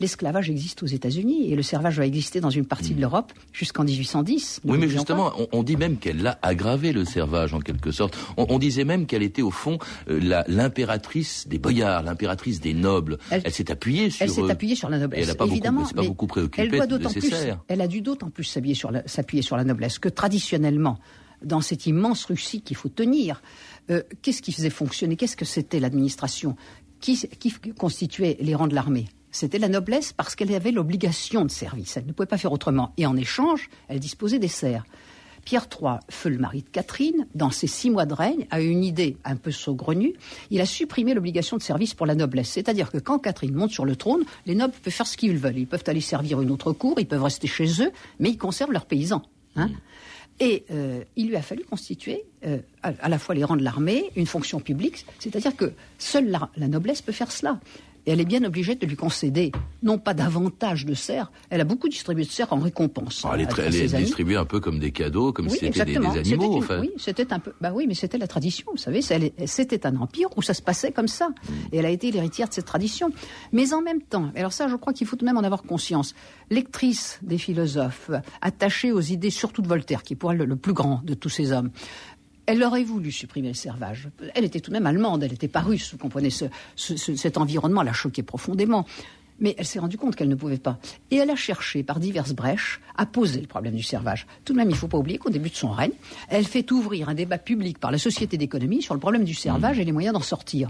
L'esclavage 0.02 0.50
existe 0.50 0.84
aux 0.84 0.88
États-Unis 0.88 1.54
et 1.54 1.56
le 1.56 1.62
servage 1.64 1.98
va 2.00 2.06
exister 2.06 2.42
dans 2.42 2.50
une 2.50 2.66
partie 2.66 2.94
de 2.94 3.00
l'Europe 3.00 3.32
jusqu'en 3.54 3.86
1810. 3.86 4.60
ne 4.66 4.72
Oui, 4.74 4.78
mais 4.78 4.90
justement, 4.90 5.32
on, 5.40 5.48
on 5.54 5.64
dit 5.64 5.78
même 5.78 5.96
qu'elle 5.96 6.22
l'a 6.22 6.38
aggravé 6.42 6.92
le 6.92 7.06
servage 7.06 7.54
en 7.54 7.62
quelque 7.62 7.92
sorte. 7.92 8.18
On, 8.36 8.46
on 8.50 8.60
disait 8.60 8.84
même 8.84 9.06
qu'elle 9.06 9.24
était 9.24 9.42
au 9.42 9.52
fond 9.52 9.78
euh, 10.10 10.20
l'impératrice 10.50 11.48
des 11.48 11.60
boyards, 11.60 12.04
l'impératrice 12.04 12.60
des 12.60 12.74
nobles. 12.74 13.18
Elle, 13.30 13.44
Elle- 13.46 13.54
s'est 13.54 13.72
appuyée 13.72 14.10
sur. 14.10 14.24
Elle 14.24 14.32
s'est 14.32 14.52
appuyée 14.52 14.76
sur 14.76 14.90
la 14.90 15.00
noblesse. 15.00 15.20
et 15.20 15.22
elle 15.24 15.28
n'a 15.30 15.36
pas 15.36 15.46
beaucoup- 15.46 15.54
évidemment, 15.56 15.86
s'est 15.86 15.94
pas 15.94 16.04
beaucoup 16.04 16.28
préoccupée 16.28 16.64
elle 16.64 16.72
doit 16.72 16.88
de 16.88 16.98
d'autant 16.98 17.10
ses 17.10 17.20
plus. 17.20 17.32
Elle 17.70 17.80
a 17.82 17.88
dû 17.88 18.02
d'autant 18.02 18.30
plus 18.30 18.44
s'appuyer 18.44 18.76
sur, 18.76 18.92
la, 18.92 19.04
sur 19.08 19.56
la 19.56 19.64
noblesse 19.64 20.00
que 20.00 20.10
traditionnellement, 20.10 21.00
dans 21.46 21.62
cette 21.62 21.86
immense 21.86 22.26
Russie 22.26 22.62
qu'il 22.62 22.76
faut 22.76 22.90
tenir, 22.90 23.42
euh, 23.90 24.02
qu'est-ce 24.22 24.42
qui 24.42 24.52
faisait 24.52 24.70
fonctionner? 24.70 25.16
Qu'est-ce 25.16 25.38
que 25.38 25.46
c'était 25.46 25.80
l'administration? 25.80 26.56
Qui, 27.00 27.20
constituait 27.78 28.38
les 28.40 28.56
rangs 28.56 28.68
de 28.68 28.76
l'armée? 28.76 29.06
C'était 29.32 29.60
la 29.60 29.70
noblesse 29.70 30.12
parce 30.14 30.36
qu'elle 30.36 30.54
avait 30.54 30.72
l'obligation 30.72 31.46
de 31.46 31.52
service. 31.52 31.98
Elle 31.98 32.06
ne 32.08 32.14
pouvait 32.14 32.26
pas 32.26 32.38
faire 32.38 32.52
autrement. 32.52 32.94
Et 32.98 33.06
en 33.06 33.16
échange, 33.16 33.70
elle 33.88 34.00
disposait 34.00 34.40
des 34.40 34.48
serfs. 34.48 34.86
Pierre 35.44 35.68
III, 35.70 36.00
feu 36.10 36.30
le 36.30 36.40
mari 36.40 36.64
de 36.64 36.70
Catherine, 36.70 37.28
dans 37.36 37.52
ses 37.52 37.68
six 37.68 37.92
mois 37.92 38.08
de 38.08 38.16
règne, 38.16 38.48
a 38.50 38.62
eu 38.62 38.68
une 38.68 38.84
idée 38.84 39.18
un 39.24 39.36
peu 39.36 39.52
saugrenue. 39.52 40.14
Il 40.50 40.60
a 40.60 40.66
supprimé 40.66 41.14
l'obligation 41.14 41.56
de 41.56 41.62
service 41.62 41.94
pour 41.94 42.08
la 42.08 42.16
noblesse. 42.16 42.50
C'est-à-dire 42.50 42.92
que 42.92 42.98
quand 42.98 43.20
Catherine 43.20 43.54
monte 43.54 43.72
sur 43.72 43.86
le 43.86 43.96
trône, 43.96 44.24
les 44.48 44.56
nobles 44.56 44.74
peuvent 44.82 44.92
faire 44.92 45.06
ce 45.06 45.18
qu'ils 45.18 45.38
veulent. 45.38 45.60
Ils 45.60 45.68
peuvent 45.68 45.84
aller 45.86 46.02
servir 46.02 46.42
une 46.42 46.50
autre 46.50 46.72
cour, 46.72 47.00
ils 47.00 47.08
peuvent 47.08 47.24
rester 47.24 47.48
chez 47.48 47.84
eux, 47.84 47.92
mais 48.20 48.32
ils 48.32 48.38
conservent 48.38 48.72
leurs 48.72 48.88
paysans. 48.88 49.22
hein. 49.56 49.70
Et 50.40 50.66
euh, 50.70 51.04
il 51.16 51.28
lui 51.28 51.36
a 51.36 51.42
fallu 51.42 51.64
constituer 51.64 52.24
euh, 52.46 52.58
à, 52.84 53.08
la 53.08 53.20
fois 53.20 53.36
les 53.36 53.44
rangs 53.44 53.56
de 53.56 53.64
l'armée, 53.64 54.12
une 54.16 54.26
fonction 54.26 54.60
publique, 54.60 55.06
c'est-à-dire 55.20 55.56
que 55.56 55.72
seule 55.98 56.38
la 56.58 56.68
noblesse 56.68 57.02
peut 57.02 57.14
faire 57.14 57.32
cela. 57.32 57.60
Et 58.06 58.12
elle 58.12 58.22
est 58.22 58.26
bien 58.26 58.44
obligée 58.44 58.76
de 58.76 58.86
lui 58.86 58.96
concéder, 58.96 59.52
non 59.82 59.98
pas 59.98 60.14
davantage 60.14 60.86
de 60.86 60.94
serfs, 60.94 61.32
elle 61.50 61.62
a 61.62 61.64
beaucoup 61.64 61.90
distribué 61.90 62.24
de 62.24 62.30
serfs 62.30 62.54
en 62.54 62.60
récompense. 62.60 63.24
Ah, 63.26 63.32
elle 63.34 63.42
est, 63.42 63.60
elle 63.60 63.76
est 63.76 63.98
distribuée 63.98 64.36
un 64.36 64.46
peu 64.46 64.60
comme 64.60 64.78
des 64.80 64.92
cadeaux, 64.92 65.34
comme 65.34 65.48
Oui, 65.48 65.54
si 65.54 65.60
c'était 65.60 65.86
des, 65.86 65.96
animaux. 65.98 66.54
une- 66.58 66.64
enfin. 66.64 66.80
Oui, 66.82 66.92
c'était 66.98 67.34
un 67.34 67.40
peu. 67.40 67.54
Bah 67.62 67.72
oui, 67.74 67.86
mais 67.88 67.94
c'était 67.96 68.18
la 68.20 68.28
tradition. 68.28 68.68
Vous 68.72 68.78
savez, 68.78 69.02
c'était 69.02 69.88
un 69.88 69.96
empire 69.98 70.28
où 70.38 70.42
ça 70.42 70.54
se 70.54 70.62
passait 70.62 70.92
comme 70.92 71.08
ça, 71.08 71.30
Mm. 71.30 71.52
et 71.74 71.78
elle 71.78 71.86
a 71.86 71.90
été 71.90 72.12
l'héritière 72.12 72.48
de 72.48 72.54
cette 72.54 72.66
tradition. 72.66 73.10
Mais 73.52 73.74
en 73.74 73.82
même 73.82 74.02
temps, 74.02 74.32
et 74.36 74.40
alors 74.40 74.54
ça, 74.54 74.68
je 74.68 74.76
crois 74.76 74.94
qu'il 74.94 75.08
faut 75.08 75.16
tout 75.16 75.26
de 75.26 75.30
même 75.32 75.38
en 75.38 75.44
avoir 75.44 75.64
conscience. 75.64 76.14
Lectrice 76.52 77.20
des 77.24 77.38
philosophes, 77.40 78.12
attachée 78.42 78.92
aux 78.92 79.02
idées 79.02 79.32
surtout 79.32 79.62
de 79.64 79.68
Voltaire, 79.68 80.04
qui 80.04 80.14
est 80.14 80.16
pour 80.16 80.32
elle 80.32 80.38
le, 80.38 80.46
le 80.46 80.56
plus 80.56 80.74
grand 80.74 81.02
de 81.04 81.16
tous 81.16 81.30
ces 81.30 81.52
hommes. 81.52 81.72
Elle 82.48 82.62
aurait 82.64 82.84
voulu 82.84 83.12
supprimer 83.12 83.48
le 83.50 83.54
servage. 83.56 84.10
Elle 84.36 84.44
était 84.46 84.60
tout 84.60 84.70
de 84.72 84.76
même 84.76 84.86
allemande, 84.86 85.24
elle 85.24 85.32
n'était 85.32 85.48
pas 85.48 85.62
russe. 85.62 85.92
Vous 85.92 85.98
comprenez, 85.98 86.30
ce- 86.30 86.46
ce- 86.76 86.96
ce- 86.98 87.16
cet 87.16 87.38
environnement 87.38 87.82
l'a 87.82 87.94
choquée 87.94 88.24
profondément. 88.24 88.86
Mais 89.40 89.54
elle 89.58 89.66
s'est 89.66 89.80
rendue 89.80 89.98
compte 89.98 90.16
qu'elle 90.16 90.30
ne 90.30 90.36
pouvait 90.36 90.58
pas. 90.60 90.78
Et 91.12 91.18
elle 91.18 91.30
a 91.30 91.36
cherché, 91.36 91.84
par 91.84 92.00
diverses 92.00 92.32
brèches, 92.32 92.80
à 92.96 93.06
poser 93.06 93.42
le 93.42 93.48
problème 93.48 93.76
du 93.76 93.84
servage. 93.84 94.28
Tout 94.46 94.54
de 94.54 94.58
même, 94.58 94.70
il 94.70 94.74
ne 94.74 94.78
faut 94.78 94.88
pas 94.88 94.98
oublier 94.98 95.18
qu'au 95.18 95.30
début 95.30 95.50
de 95.50 95.56
son 95.56 95.72
règne, 95.72 95.92
elle 96.30 96.46
fait 96.46 96.72
ouvrir 96.72 97.10
un 97.10 97.14
débat 97.16 97.38
public 97.38 97.78
par 97.78 97.92
la 97.92 97.98
Société 97.98 98.38
d'économie 98.38 98.82
sur 98.82 98.94
le 98.94 99.00
problème 99.02 99.26
du 99.26 99.34
servage 99.34 99.78
et 99.78 99.84
les 99.84 99.92
moyens 99.92 100.14
d'en 100.14 100.22
sortir. 100.22 100.70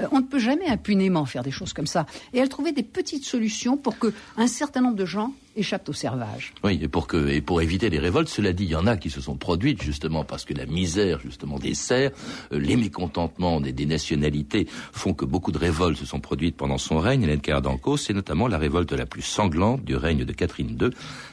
Euh, 0.00 0.06
on 0.12 0.20
ne 0.20 0.26
peut 0.26 0.38
jamais 0.38 0.68
impunément 0.68 1.24
faire 1.24 1.42
des 1.42 1.50
choses 1.50 1.72
comme 1.72 1.86
ça. 1.86 2.06
Et 2.32 2.38
elle 2.38 2.48
trouvait 2.48 2.72
des 2.72 2.82
petites 2.82 3.24
solutions 3.24 3.76
pour 3.76 3.98
que 3.98 4.12
un 4.36 4.46
certain 4.46 4.80
nombre 4.80 4.96
de 4.96 5.06
gens 5.06 5.32
échappent 5.56 5.88
au 5.88 5.92
servage. 5.92 6.52
Oui, 6.62 6.78
et 6.82 6.88
pour, 6.88 7.06
que, 7.06 7.28
et 7.28 7.40
pour 7.40 7.62
éviter 7.62 7.88
les 7.88 7.98
révoltes, 7.98 8.28
cela 8.28 8.52
dit, 8.52 8.64
il 8.64 8.70
y 8.70 8.76
en 8.76 8.86
a 8.86 8.96
qui 8.96 9.10
se 9.10 9.20
sont 9.20 9.36
produites 9.36 9.82
justement 9.82 10.24
parce 10.24 10.44
que 10.44 10.54
la 10.54 10.66
misère 10.66 11.20
justement 11.20 11.58
des 11.58 11.74
serfs, 11.74 12.12
euh, 12.52 12.58
les 12.58 12.76
mécontentements 12.76 13.60
des, 13.60 13.86
nationalités 13.86 14.66
font 14.92 15.14
que 15.14 15.24
beaucoup 15.24 15.52
de 15.52 15.58
révoltes 15.58 15.96
se 15.96 16.06
sont 16.06 16.20
produites 16.20 16.56
pendant 16.56 16.78
son 16.78 16.98
règne. 16.98 17.22
Hélène 17.22 17.40
Caradanco, 17.40 17.96
c'est 17.96 18.12
notamment 18.12 18.48
la 18.48 18.58
révolte 18.58 18.92
la 18.92 19.06
plus 19.06 19.22
sanglante 19.22 19.84
du 19.84 19.96
règne 19.96 20.24
de 20.24 20.32
Catherine 20.32 20.76
II, 20.80 20.90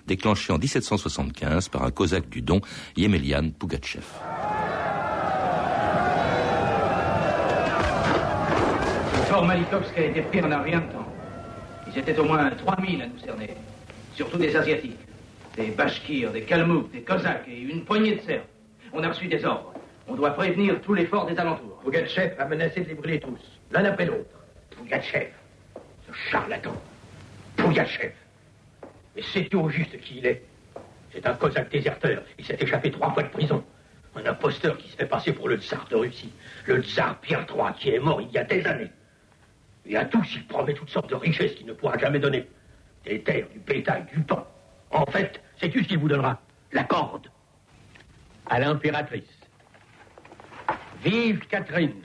déclenchée 0.07 0.53
en 0.53 0.59
1775 0.59 1.69
par 1.69 1.83
un 1.83 1.91
cosaque 1.91 2.29
du 2.29 2.41
Don, 2.41 2.61
Yemelian 2.95 3.49
Pugatchev. 3.57 4.05
Fort 9.33 9.47
Malikovsk 9.47 9.97
a 9.97 10.01
été 10.01 10.21
pris 10.21 10.41
en 10.41 10.51
un 10.51 10.61
rien 10.61 10.79
de 10.79 10.91
temps. 10.91 11.11
Ils 11.87 11.97
étaient 11.97 12.19
au 12.19 12.23
moins 12.23 12.51
3000 12.51 13.01
à 13.01 13.07
nous 13.07 13.17
cerner. 13.17 13.49
Surtout 14.13 14.37
des 14.37 14.55
Asiatiques. 14.55 14.99
Des 15.55 15.71
Bashkirs, 15.71 16.31
des 16.31 16.43
Kalmouks, 16.43 16.91
des 16.91 17.01
Cosaques 17.01 17.47
et 17.47 17.61
une 17.61 17.83
poignée 17.83 18.17
de 18.17 18.21
Serbes. 18.21 18.43
On 18.93 19.01
a 19.01 19.07
reçu 19.07 19.25
des 19.25 19.43
ordres. 19.43 19.73
On 20.07 20.13
doit 20.13 20.35
prévenir 20.35 20.79
tous 20.81 20.93
les 20.93 21.07
forts 21.07 21.25
des 21.25 21.35
alentours. 21.39 21.79
Pougatchev 21.83 22.35
a 22.37 22.45
menacé 22.45 22.81
de 22.81 22.89
les 22.89 22.93
brûler 22.93 23.19
tous, 23.19 23.39
l'un 23.71 23.85
après 23.85 24.05
l'autre. 24.05 24.29
Pougatchev, 24.77 25.31
ce 26.07 26.13
charlatan. 26.29 26.75
Pougatchev. 27.55 28.13
Mais 29.15 29.23
sais-tu 29.23 29.55
au 29.55 29.67
juste 29.67 29.99
qui 30.01 30.19
il 30.19 30.27
est? 30.27 30.43
C'est 31.11 31.25
un 31.25 31.33
cosaque 31.33 31.71
déserteur. 31.71 32.21
Il 32.37 32.45
s'est 32.45 32.57
échappé 32.59 32.91
trois 32.91 33.11
fois 33.11 33.23
de 33.23 33.29
prison. 33.29 33.63
Un 34.15 34.27
imposteur 34.27 34.77
qui 34.77 34.89
se 34.89 34.95
fait 34.95 35.07
passer 35.07 35.33
pour 35.33 35.49
le 35.49 35.57
tsar 35.57 35.87
de 35.89 35.95
Russie. 35.95 36.31
Le 36.67 36.83
tsar 36.83 37.17
Pierre 37.17 37.47
III 37.49 37.73
qui 37.79 37.89
est 37.89 37.99
mort 37.99 38.21
il 38.21 38.29
y 38.29 38.37
a 38.37 38.43
des 38.43 38.63
années. 38.67 38.91
Et 39.85 39.97
à 39.97 40.05
tous, 40.05 40.35
il 40.35 40.47
promet 40.47 40.73
toutes 40.73 40.89
sortes 40.89 41.09
de 41.09 41.15
richesses 41.15 41.53
qu'il 41.55 41.65
ne 41.65 41.73
pourra 41.73 41.97
jamais 41.97 42.19
donner. 42.19 42.47
Des 43.05 43.21
terres, 43.21 43.47
du 43.51 43.59
bétail, 43.59 44.05
du 44.13 44.21
pain. 44.21 44.45
En 44.91 45.05
fait, 45.05 45.41
sais-tu 45.59 45.83
ce 45.83 45.87
qu'il 45.89 45.99
vous 45.99 46.07
donnera? 46.07 46.39
La 46.71 46.83
corde. 46.83 47.27
À 48.49 48.59
l'impératrice. 48.59 49.23
Vive 51.03 51.39
Catherine 51.47 52.01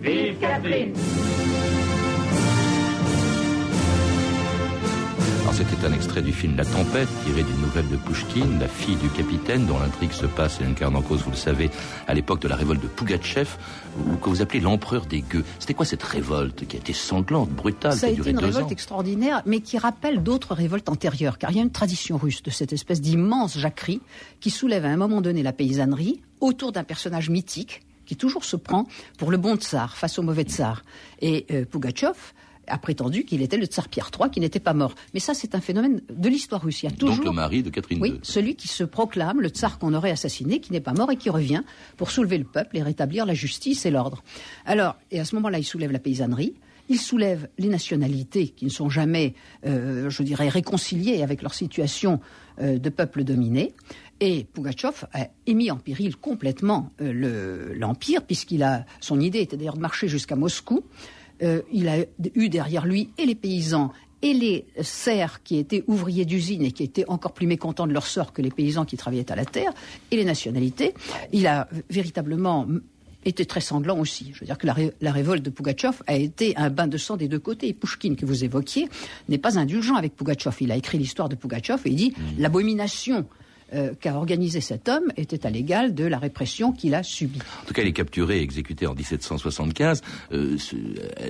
Vive 0.00 0.38
Catherine 0.38 0.94
Alors 5.50 5.68
c'était 5.68 5.84
un 5.84 5.92
extrait 5.92 6.22
du 6.22 6.32
film 6.32 6.56
La 6.56 6.64
Tempête, 6.64 7.08
tiré 7.24 7.42
d'une 7.42 7.60
nouvelle 7.60 7.88
de 7.88 7.96
Pushkin, 7.96 8.46
la 8.60 8.68
fille 8.68 8.94
du 8.94 9.08
capitaine, 9.08 9.66
dont 9.66 9.80
l'intrigue 9.80 10.12
se 10.12 10.26
passe, 10.26 10.60
et 10.60 10.64
incarne 10.64 10.94
en 10.94 11.02
cause, 11.02 11.22
vous 11.22 11.32
le 11.32 11.36
savez, 11.36 11.70
à 12.06 12.14
l'époque 12.14 12.40
de 12.40 12.46
la 12.46 12.54
révolte 12.54 12.80
de 12.80 12.86
Pugachev, 12.86 13.48
ou 13.98 14.14
que 14.14 14.28
vous 14.28 14.42
appelez 14.42 14.60
l'empereur 14.60 15.06
des 15.06 15.22
gueux. 15.22 15.44
C'était 15.58 15.74
quoi 15.74 15.84
cette 15.84 16.04
révolte 16.04 16.68
qui 16.68 16.76
a 16.76 16.78
été 16.78 16.92
sanglante, 16.92 17.50
brutale, 17.50 17.94
Ça 17.94 17.98
qui 17.98 18.04
a 18.04 18.08
été 18.10 18.16
duré 18.16 18.30
une 18.30 18.36
deux 18.36 18.44
révolte 18.44 18.66
ans 18.66 18.70
extraordinaire, 18.70 19.42
mais 19.44 19.58
qui 19.58 19.76
rappelle 19.76 20.22
d'autres 20.22 20.54
révoltes 20.54 20.88
antérieures, 20.88 21.36
car 21.36 21.50
il 21.50 21.56
y 21.56 21.58
a 21.58 21.64
une 21.64 21.72
tradition 21.72 22.16
russe 22.16 22.44
de 22.44 22.50
cette 22.50 22.72
espèce 22.72 23.00
d'immense 23.00 23.58
jacquerie 23.58 24.02
qui 24.38 24.50
soulève 24.50 24.84
à 24.84 24.88
un 24.88 24.96
moment 24.96 25.20
donné 25.20 25.42
la 25.42 25.52
paysannerie 25.52 26.22
autour 26.38 26.70
d'un 26.70 26.84
personnage 26.84 27.28
mythique 27.28 27.82
qui 28.06 28.14
toujours 28.14 28.44
se 28.44 28.54
prend 28.54 28.86
pour 29.18 29.32
le 29.32 29.36
bon 29.36 29.56
tsar 29.56 29.96
face 29.96 30.16
au 30.20 30.22
mauvais 30.22 30.44
tsar. 30.44 30.84
Et 31.20 31.46
euh, 31.50 31.64
Pugachev 31.64 32.14
a 32.70 32.78
prétendu 32.78 33.24
qu'il 33.24 33.42
était 33.42 33.56
le 33.56 33.66
tsar 33.66 33.88
Pierre 33.88 34.10
III, 34.18 34.30
qui 34.30 34.40
n'était 34.40 34.60
pas 34.60 34.72
mort. 34.74 34.94
Mais 35.14 35.20
ça, 35.20 35.34
c'est 35.34 35.54
un 35.54 35.60
phénomène 35.60 36.00
de 36.08 36.28
l'histoire 36.28 36.62
russe. 36.62 36.82
Il 36.82 36.86
y 36.86 36.88
a 36.88 36.96
toujours 36.96 37.16
Donc 37.16 37.24
le 37.26 37.32
mari 37.32 37.62
de 37.62 37.70
Catherine 37.70 38.00
oui, 38.00 38.10
II. 38.10 38.18
celui 38.22 38.54
qui 38.56 38.68
se 38.68 38.84
proclame 38.84 39.40
le 39.40 39.48
tsar 39.48 39.78
qu'on 39.78 39.92
aurait 39.94 40.10
assassiné, 40.12 40.60
qui 40.60 40.72
n'est 40.72 40.80
pas 40.80 40.94
mort 40.94 41.10
et 41.10 41.16
qui 41.16 41.28
revient 41.30 41.62
pour 41.96 42.10
soulever 42.10 42.38
le 42.38 42.44
peuple 42.44 42.78
et 42.78 42.82
rétablir 42.82 43.26
la 43.26 43.34
justice 43.34 43.84
et 43.86 43.90
l'ordre. 43.90 44.22
Alors, 44.64 44.96
et 45.10 45.20
à 45.20 45.24
ce 45.24 45.34
moment-là, 45.34 45.58
il 45.58 45.64
soulève 45.64 45.92
la 45.92 45.98
paysannerie. 45.98 46.54
Il 46.88 46.98
soulève 46.98 47.48
les 47.58 47.68
nationalités 47.68 48.48
qui 48.48 48.64
ne 48.64 48.70
sont 48.70 48.88
jamais, 48.90 49.34
euh, 49.64 50.10
je 50.10 50.22
dirais, 50.24 50.48
réconciliées 50.48 51.22
avec 51.22 51.40
leur 51.42 51.54
situation 51.54 52.18
euh, 52.60 52.78
de 52.78 52.88
peuple 52.88 53.22
dominé. 53.22 53.74
Et 54.18 54.44
Pugachev 54.52 55.06
a 55.12 55.28
émis 55.46 55.70
en 55.70 55.76
péril 55.76 56.16
complètement 56.16 56.90
euh, 57.00 57.12
le- 57.12 57.74
l'empire, 57.78 58.22
puisqu'il 58.26 58.62
a 58.64 58.84
son 59.00 59.20
idée 59.20 59.38
était 59.40 59.56
d'ailleurs 59.56 59.76
de 59.76 59.80
marcher 59.80 60.08
jusqu'à 60.08 60.34
Moscou. 60.36 60.82
Euh, 61.42 61.62
il 61.72 61.88
a 61.88 61.98
eu 62.34 62.48
derrière 62.48 62.84
lui 62.86 63.10
et 63.18 63.24
les 63.26 63.34
paysans 63.34 63.92
et 64.22 64.34
les 64.34 64.66
serfs 64.82 65.42
qui 65.42 65.56
étaient 65.56 65.82
ouvriers 65.86 66.26
d'usine 66.26 66.62
et 66.62 66.72
qui 66.72 66.82
étaient 66.82 67.06
encore 67.08 67.32
plus 67.32 67.46
mécontents 67.46 67.86
de 67.86 67.92
leur 67.94 68.06
sort 68.06 68.34
que 68.34 68.42
les 68.42 68.50
paysans 68.50 68.84
qui 68.84 68.98
travaillaient 68.98 69.32
à 69.32 69.36
la 69.36 69.46
terre, 69.46 69.72
et 70.10 70.16
les 70.16 70.24
nationalités. 70.26 70.92
Il 71.32 71.46
a 71.46 71.68
véritablement 71.88 72.66
été 73.24 73.46
très 73.46 73.62
sanglant 73.62 73.98
aussi. 73.98 74.32
Je 74.34 74.40
veux 74.40 74.46
dire 74.46 74.58
que 74.58 74.66
la, 74.66 74.74
ré- 74.74 74.92
la 75.00 75.12
révolte 75.12 75.42
de 75.42 75.48
Pugachev 75.50 76.02
a 76.06 76.16
été 76.16 76.54
un 76.58 76.68
bain 76.68 76.86
de 76.86 76.98
sang 76.98 77.16
des 77.16 77.28
deux 77.28 77.38
côtés. 77.38 77.68
Et 77.68 77.72
Pushkin, 77.72 78.14
que 78.14 78.26
vous 78.26 78.44
évoquiez, 78.44 78.88
n'est 79.30 79.38
pas 79.38 79.58
indulgent 79.58 79.94
avec 79.94 80.14
Pugachev. 80.16 80.54
Il 80.60 80.70
a 80.72 80.76
écrit 80.76 80.98
l'histoire 80.98 81.30
de 81.30 81.34
Pugachev 81.36 81.80
et 81.86 81.90
il 81.90 81.96
dit 81.96 82.14
l'abomination 82.38 83.26
euh, 83.74 83.92
qu'a 84.00 84.14
organisé 84.16 84.60
cet 84.60 84.88
homme 84.88 85.12
était 85.16 85.46
à 85.46 85.50
l'égal 85.50 85.94
de 85.94 86.04
la 86.04 86.18
répression 86.18 86.72
qu'il 86.72 86.94
a 86.94 87.02
subie. 87.02 87.40
En 87.62 87.66
tout 87.66 87.74
cas, 87.74 87.82
elle 87.82 87.88
est 87.88 87.92
capturée 87.92 88.38
et 88.38 88.42
exécutée 88.42 88.86
en 88.86 88.94
1775. 88.94 90.02
Euh, 90.32 90.56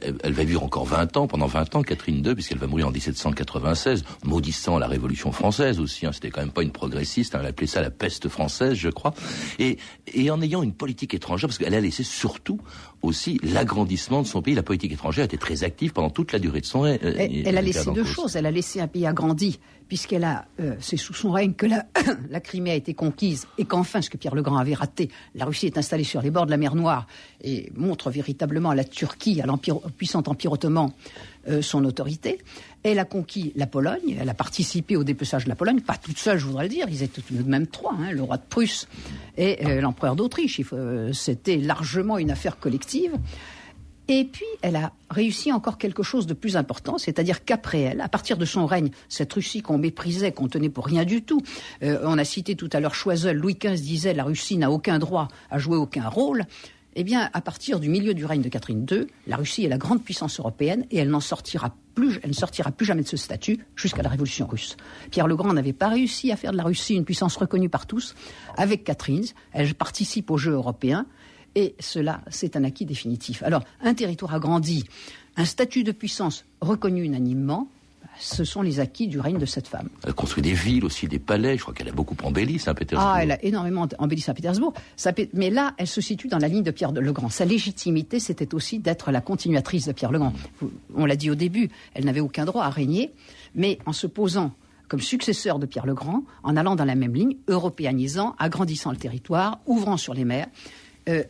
elle, 0.03 0.17
elle 0.23 0.33
va 0.33 0.45
vivre 0.45 0.63
encore 0.63 0.85
20 0.87 1.17
ans, 1.17 1.27
pendant 1.27 1.47
20 1.47 1.77
ans, 1.77 1.83
Catherine 1.83 2.25
II, 2.25 2.35
puisqu'elle 2.35 2.59
va 2.59 2.67
mourir 2.67 2.89
en 2.89 2.91
1796, 2.91 4.05
maudissant 4.25 4.79
la 4.79 4.87
Révolution 4.87 5.33
française 5.33 5.81
aussi. 5.81 6.07
hein. 6.07 6.13
C'était 6.13 6.31
quand 6.31 6.41
même 6.41 6.51
pas 6.53 6.63
une 6.63 6.73
progressiste. 6.73 7.35
hein. 7.35 7.39
Elle 7.43 7.49
appelait 7.49 7.67
ça 7.67 7.81
la 7.83 7.91
peste 7.91 8.29
française, 8.29 8.75
je 8.75 8.89
crois. 8.89 9.15
Et, 9.59 9.79
et 10.13 10.31
en 10.31 10.41
ayant 10.43 10.63
une 10.63 10.73
politique 10.73 11.15
étrangère, 11.15 11.49
parce 11.49 11.59
qu'elle 11.59 11.75
a 11.75 11.81
laissé 11.81 12.03
surtout 12.03 12.61
aussi 13.03 13.41
l'agrandissement 13.43 14.23
de 14.23 14.27
son 14.27 14.43
pays. 14.43 14.55
La 14.55 14.63
politique 14.63 14.93
étrangère 14.93 15.25
était 15.25 15.37
très 15.39 15.65
active 15.65 15.93
pendant 15.93 16.11
toute 16.11 16.33
la 16.33 16.39
durée 16.39 16.61
de 16.61 16.67
son 16.67 16.81
règne. 16.83 16.99
euh, 17.03 17.15
Elle, 17.17 17.47
elle 17.49 17.59
a 17.59 17.63
laissé 17.63 17.81
Nicolas 17.81 17.95
deux 17.95 18.05
choses. 18.05 18.37
Elle 18.37 18.47
a 18.47 18.51
laissé 18.51 18.81
un 18.81 18.89
pays 18.89 19.07
agrandi, 19.07 19.59
puisqu'elle 19.91 20.23
a, 20.23 20.45
euh, 20.61 20.77
c'est 20.79 20.97
sous 20.97 21.15
son 21.15 21.33
règne 21.33 21.53
que 21.53 21.67
la, 22.31 22.41
Crimée 22.41 22.71
a 22.71 22.75
été 22.77 22.95
conquise 22.95 23.49
et 23.59 23.65
qu'enfin, 23.65 24.01
ce 24.01 24.09
que 24.09 24.17
Pierre 24.17 24.37
le 24.37 24.43
Grand 24.43 24.57
avait 24.57 24.75
raté, 24.75 25.11
la 25.35 25.45
Russie 25.45 25.67
est 25.67 25.77
installée 25.79 26.05
sur 26.05 26.23
les 26.23 26.31
bords 26.31 26.47
de 26.47 26.53
la 26.53 26.59
mer 26.59 26.77
Noire 26.77 27.09
et 27.43 27.73
montre 27.75 28.09
véritablement 28.09 28.71
à 28.71 28.77
la 28.77 28.85
Turquie, 28.85 29.43
à 29.43 29.47
l'empire, 29.47 29.85
au 29.85 29.89
puissant 29.89 30.23
empire 30.29 30.53
ottoman, 30.53 30.93
euh, 31.49 31.61
son 31.61 31.85
autorité. 31.85 32.39
Elle 32.85 33.01
a 33.01 33.05
conquis 33.05 33.53
la 33.57 33.67
Pologne, 33.67 34.17
elle 34.17 34.29
a 34.29 34.35
participé 34.35 34.95
au 34.95 35.03
dépeçage 35.03 35.43
de 35.43 35.49
la 35.49 35.57
Pologne, 35.57 35.81
pas 35.81 35.97
toute 35.97 36.19
seule, 36.19 36.39
je 36.39 36.47
voudrais 36.47 36.65
le 36.65 36.71
dire, 36.71 36.87
ils 36.89 37.03
étaient 37.03 37.21
tout 37.21 37.35
de 37.35 37.43
même 37.43 37.67
trois, 37.67 37.95
hein, 37.95 38.13
le 38.13 38.23
roi 38.23 38.37
de 38.37 38.45
Prusse 38.49 38.87
et 39.37 39.67
euh, 39.67 39.81
l'empereur 39.81 40.15
d'Autriche. 40.15 40.61
C'était 41.13 41.57
largement 41.57 42.17
une 42.17 42.31
affaire 42.31 42.61
collective. 42.61 43.19
Et 44.13 44.25
puis, 44.25 44.45
elle 44.61 44.75
a 44.75 44.93
réussi 45.09 45.53
encore 45.53 45.79
quelque 45.79 46.03
chose 46.03 46.27
de 46.27 46.35
plus 46.35 46.57
important, 46.57 46.99
c'est-à-dire 46.99 47.45
qu'après 47.45 47.81
elle, 47.83 48.01
à 48.01 48.09
partir 48.09 48.37
de 48.37 48.45
son 48.45 48.67
règne, 48.67 48.91
cette 49.09 49.33
Russie 49.33 49.63
qu'on 49.63 49.79
méprisait, 49.79 50.33
qu'on 50.33 50.49
tenait 50.49 50.69
pour 50.69 50.87
rien 50.87 51.05
du 51.05 51.23
tout, 51.23 51.41
euh, 51.85 52.01
on 52.03 52.19
a 52.19 52.25
cité 52.25 52.57
tout 52.57 52.69
à 52.73 52.81
l'heure 52.81 52.97
Choiseul, 52.97 53.37
Louis 53.37 53.55
XV 53.55 53.81
disait 53.81 54.13
la 54.13 54.25
Russie 54.25 54.57
n'a 54.57 54.73
aucun 54.73 54.99
droit 54.99 55.29
à 55.49 55.59
jouer 55.59 55.77
aucun 55.77 56.09
rôle. 56.09 56.45
Eh 56.97 57.05
bien, 57.05 57.31
à 57.33 57.41
partir 57.41 57.79
du 57.79 57.89
milieu 57.89 58.13
du 58.13 58.25
règne 58.25 58.43
de 58.43 58.49
Catherine 58.49 58.85
II, 58.91 59.07
la 59.29 59.37
Russie 59.37 59.65
est 59.65 59.69
la 59.69 59.79
grande 59.79 60.03
puissance 60.03 60.41
européenne 60.41 60.87
et 60.91 60.99
elle 60.99 61.11
n'en 61.11 61.21
sortira 61.21 61.73
plus, 61.95 62.19
elle 62.25 62.31
ne 62.31 62.35
sortira 62.35 62.73
plus 62.73 62.87
jamais 62.87 63.03
de 63.03 63.09
ce 63.09 63.17
statut 63.17 63.65
jusqu'à 63.77 64.03
la 64.03 64.09
Révolution 64.09 64.49
russe. 64.49 64.77
Pierre 65.13 65.29
le 65.29 65.37
Grand 65.37 65.53
n'avait 65.53 65.73
pas 65.73 65.87
réussi 65.87 66.33
à 66.33 66.37
faire 66.37 66.51
de 66.51 66.57
la 66.57 66.65
Russie 66.65 66.97
une 66.97 67.05
puissance 67.05 67.37
reconnue 67.37 67.69
par 67.69 67.87
tous. 67.87 68.17
Avec 68.57 68.83
Catherine, 68.83 69.25
elle 69.53 69.73
participe 69.75 70.33
aux 70.33 70.37
Jeux 70.37 70.55
européens. 70.55 71.07
Et 71.55 71.75
cela, 71.81 72.21
c'est 72.31 72.57
un 72.57 72.65
acquis 72.65 72.87
définitif. 72.87 73.43
Alors, 73.43 73.63
un 73.83 73.95
territoire 73.95 74.35
agrandi, 74.35 74.85
un 75.37 75.45
statut 75.45 75.85
de 75.85 75.93
puissance 75.93 76.45
reconnu 76.61 77.03
unanimement, 77.03 77.69
ce 78.19 78.45
sont 78.45 78.61
les 78.61 78.81
acquis 78.81 79.09
du 79.09 79.19
règne 79.19 79.39
de 79.39 79.47
cette 79.47 79.67
femme. 79.67 79.89
Elle 80.05 80.11
a 80.11 80.13
construit 80.13 80.43
des 80.43 80.53
villes 80.53 80.85
aussi, 80.85 81.09
des 81.09 81.19
palais. 81.19 81.57
Je 81.57 81.63
crois 81.63 81.73
qu'elle 81.73 81.89
a 81.89 81.93
beaucoup 81.93 82.17
embelli 82.23 82.59
Saint-Pétersbourg. 82.59 83.11
Ah, 83.15 83.23
elle 83.23 83.31
a 83.31 83.43
énormément 83.45 83.89
embelli 83.99 84.21
Saint-Pétersbourg. 84.21 84.75
Mais 85.33 85.49
là, 85.49 85.75
elle 85.79 85.87
se 85.87 86.01
situe 86.01 86.29
dans 86.29 86.39
la 86.39 86.49
ligne 86.49 86.63
de 86.63 86.71
Pierre 86.71 86.93
le 86.93 87.13
Grand. 87.13 87.31
Sa 87.31 87.45
légitimité, 87.47 88.21
c'était 88.21 88.55
aussi 88.55 88.79
d'être 88.79 89.11
la 89.11 89.21
continuatrice 89.21 89.87
de 89.87 89.93
Pierre 89.93 90.13
le 90.13 90.19
Grand. 90.19 90.35
Vous- 90.61 90.71
On 90.95 91.07
l'a 91.07 91.17
dit 91.17 91.31
au 91.31 91.35
début, 91.35 91.71
elle 91.95 92.05
n'avait 92.05 92.21
aucun 92.21 92.45
droit 92.45 92.65
à 92.65 92.71
régner, 92.71 93.11
mais 93.55 93.79
en 93.87 93.93
se 93.93 94.07
posant 94.07 94.53
comme 94.89 95.01
successeur 95.01 95.59
de 95.61 95.67
Pierre 95.67 95.87
le 95.87 95.95
Grand, 95.95 96.25
en 96.43 96.57
allant 96.57 96.75
dans 96.75 96.85
la 96.85 96.97
même 96.97 97.15
ligne, 97.15 97.37
européanisant, 97.49 98.35
agrandissant 98.39 98.91
le 98.91 98.97
territoire, 98.97 99.61
ouvrant 99.67 99.97
sur 99.97 100.15
les 100.15 100.25
mers, 100.25 100.49
euh, 101.09 101.23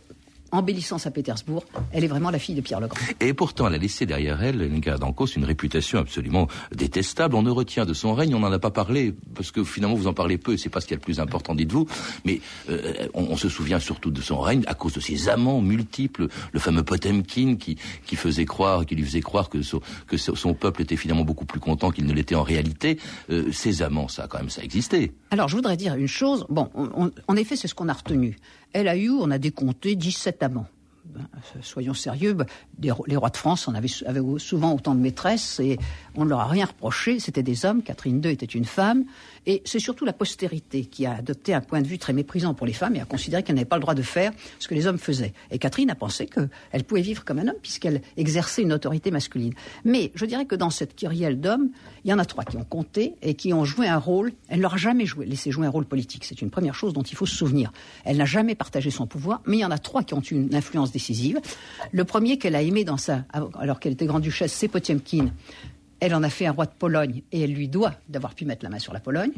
embellissant 0.52 0.98
Saint-Pétersbourg, 0.98 1.62
elle 1.92 2.02
est 2.02 2.08
vraiment 2.08 2.30
la 2.30 2.40
fille 2.40 2.56
de 2.56 2.60
Pierre 2.60 2.80
le 2.80 2.88
Grand. 2.88 2.98
Et 3.20 3.32
pourtant, 3.34 3.68
elle 3.68 3.74
a 3.74 3.78
laissé 3.78 4.04
derrière 4.04 4.42
elle, 4.42 4.68
Nicolas 4.68 4.98
Dancos, 4.98 5.26
une 5.36 5.44
réputation 5.44 6.00
absolument 6.00 6.48
détestable. 6.74 7.36
On 7.36 7.42
ne 7.42 7.52
retient 7.52 7.84
de 7.86 7.94
son 7.94 8.14
règne, 8.14 8.34
on 8.34 8.40
n'en 8.40 8.50
a 8.50 8.58
pas 8.58 8.72
parlé, 8.72 9.14
parce 9.36 9.52
que 9.52 9.62
finalement 9.62 9.94
vous 9.94 10.08
en 10.08 10.12
parlez 10.12 10.38
peu, 10.38 10.56
c'est 10.56 10.68
pas 10.68 10.80
ce 10.80 10.88
qui 10.88 10.94
est 10.94 10.96
le 10.96 11.00
plus 11.02 11.20
important, 11.20 11.54
dites-vous. 11.54 11.86
Mais 12.24 12.40
euh, 12.68 13.06
on, 13.14 13.26
on 13.30 13.36
se 13.36 13.48
souvient 13.48 13.78
surtout 13.78 14.10
de 14.10 14.20
son 14.20 14.40
règne 14.40 14.64
à 14.66 14.74
cause 14.74 14.94
de 14.94 15.00
ses 15.00 15.28
amants 15.28 15.60
multiples, 15.60 16.26
le 16.50 16.58
fameux 16.58 16.82
Potemkin 16.82 17.54
qui, 17.54 17.76
qui 18.04 18.16
faisait 18.16 18.44
croire, 18.44 18.84
qui 18.86 18.96
lui 18.96 19.04
faisait 19.04 19.20
croire 19.20 19.50
que, 19.50 19.62
son, 19.62 19.80
que 20.08 20.16
son 20.16 20.34
son 20.34 20.54
peuple 20.54 20.82
était 20.82 20.96
finalement 20.96 21.22
beaucoup 21.24 21.44
plus 21.44 21.60
content 21.60 21.92
qu'il 21.92 22.06
ne 22.06 22.12
l'était 22.12 22.34
en 22.34 22.42
réalité. 22.42 22.98
Euh, 23.30 23.52
ses 23.52 23.82
amants, 23.82 24.08
ça, 24.08 24.26
quand 24.28 24.38
même, 24.38 24.50
ça 24.50 24.64
existait. 24.64 25.12
Alors, 25.30 25.46
je 25.46 25.54
voudrais 25.54 25.76
dire 25.76 25.94
une 25.94 26.08
chose. 26.08 26.44
Bon, 26.48 26.70
on- 26.74 26.90
on- 27.04 27.10
en 27.28 27.36
effet, 27.36 27.54
c'est 27.54 27.68
ce 27.68 27.74
qu'on 27.76 27.88
a 27.88 27.92
retenu. 27.92 28.36
Elle 28.72 28.88
a 28.88 28.96
eu, 28.96 29.10
on 29.10 29.30
a 29.30 29.38
décompté 29.38 29.96
17 29.96 30.42
amants. 30.42 30.66
Ben, 31.04 31.26
Soyons 31.62 31.94
sérieux, 31.94 32.34
ben, 32.34 32.46
les 32.78 33.16
rois 33.16 33.30
de 33.30 33.36
France 33.36 33.66
en 33.66 33.74
avaient 33.74 33.88
souvent 34.38 34.74
autant 34.74 34.94
de 34.94 35.00
maîtresses 35.00 35.58
et 35.60 35.78
on 36.14 36.24
ne 36.24 36.30
leur 36.30 36.40
a 36.40 36.46
rien 36.46 36.66
reproché. 36.66 37.18
C'était 37.18 37.42
des 37.42 37.64
hommes, 37.64 37.82
Catherine 37.82 38.22
II 38.24 38.30
était 38.30 38.46
une 38.46 38.64
femme. 38.64 39.04
Et 39.46 39.62
c'est 39.64 39.78
surtout 39.78 40.04
la 40.04 40.12
postérité 40.12 40.84
qui 40.84 41.06
a 41.06 41.14
adopté 41.14 41.54
un 41.54 41.60
point 41.60 41.80
de 41.80 41.86
vue 41.86 41.98
très 41.98 42.12
méprisant 42.12 42.54
pour 42.54 42.66
les 42.66 42.72
femmes 42.72 42.96
et 42.96 43.00
a 43.00 43.04
considéré 43.04 43.42
qu'elle 43.42 43.56
n'avait 43.56 43.64
pas 43.64 43.76
le 43.76 43.82
droit 43.82 43.94
de 43.94 44.02
faire 44.02 44.32
ce 44.58 44.68
que 44.68 44.74
les 44.74 44.86
hommes 44.86 44.98
faisaient. 44.98 45.32
Et 45.50 45.58
Catherine 45.58 45.90
a 45.90 45.94
pensé 45.94 46.26
qu'elle 46.26 46.84
pouvait 46.84 47.00
vivre 47.00 47.24
comme 47.24 47.38
un 47.38 47.48
homme 47.48 47.58
puisqu'elle 47.62 48.02
exerçait 48.16 48.62
une 48.62 48.72
autorité 48.72 49.10
masculine. 49.10 49.54
Mais 49.84 50.12
je 50.14 50.26
dirais 50.26 50.44
que 50.44 50.54
dans 50.54 50.70
cette 50.70 50.94
kyrielle 50.94 51.40
d'hommes, 51.40 51.70
il 52.04 52.10
y 52.10 52.14
en 52.14 52.18
a 52.18 52.24
trois 52.24 52.44
qui 52.44 52.56
ont 52.56 52.64
compté 52.64 53.14
et 53.22 53.34
qui 53.34 53.52
ont 53.52 53.64
joué 53.64 53.88
un 53.88 53.98
rôle. 53.98 54.32
Elle 54.48 54.58
ne 54.58 54.62
leur 54.62 54.74
a 54.74 54.78
jamais 54.78 55.06
joué, 55.06 55.26
laissé 55.26 55.50
jouer 55.50 55.66
un 55.66 55.70
rôle 55.70 55.86
politique. 55.86 56.24
C'est 56.24 56.42
une 56.42 56.50
première 56.50 56.74
chose 56.74 56.92
dont 56.92 57.02
il 57.02 57.16
faut 57.16 57.26
se 57.26 57.34
souvenir. 57.34 57.72
Elle 58.04 58.18
n'a 58.18 58.26
jamais 58.26 58.54
partagé 58.54 58.90
son 58.90 59.06
pouvoir, 59.06 59.40
mais 59.46 59.58
il 59.58 59.60
y 59.60 59.64
en 59.64 59.70
a 59.70 59.78
trois 59.78 60.02
qui 60.02 60.14
ont 60.14 60.22
eu 60.22 60.34
une 60.34 60.54
influence 60.54 60.92
décisive. 60.92 61.40
Le 61.92 62.04
premier 62.04 62.38
qu'elle 62.38 62.54
a 62.54 62.62
aimé 62.62 62.84
dans 62.84 62.96
sa, 62.96 63.24
alors 63.32 63.80
qu'elle 63.80 63.92
était 63.92 64.06
grand-duchesse, 64.06 64.52
c'est 64.52 64.68
Potiemkin. 64.68 65.32
Elle 66.00 66.14
en 66.14 66.22
a 66.22 66.30
fait 66.30 66.46
un 66.46 66.52
roi 66.52 66.66
de 66.66 66.72
Pologne 66.78 67.22
et 67.30 67.42
elle 67.42 67.52
lui 67.52 67.68
doit 67.68 67.94
d'avoir 68.08 68.34
pu 68.34 68.44
mettre 68.44 68.64
la 68.64 68.70
main 68.70 68.78
sur 68.78 68.92
la 68.92 69.00
Pologne. 69.00 69.32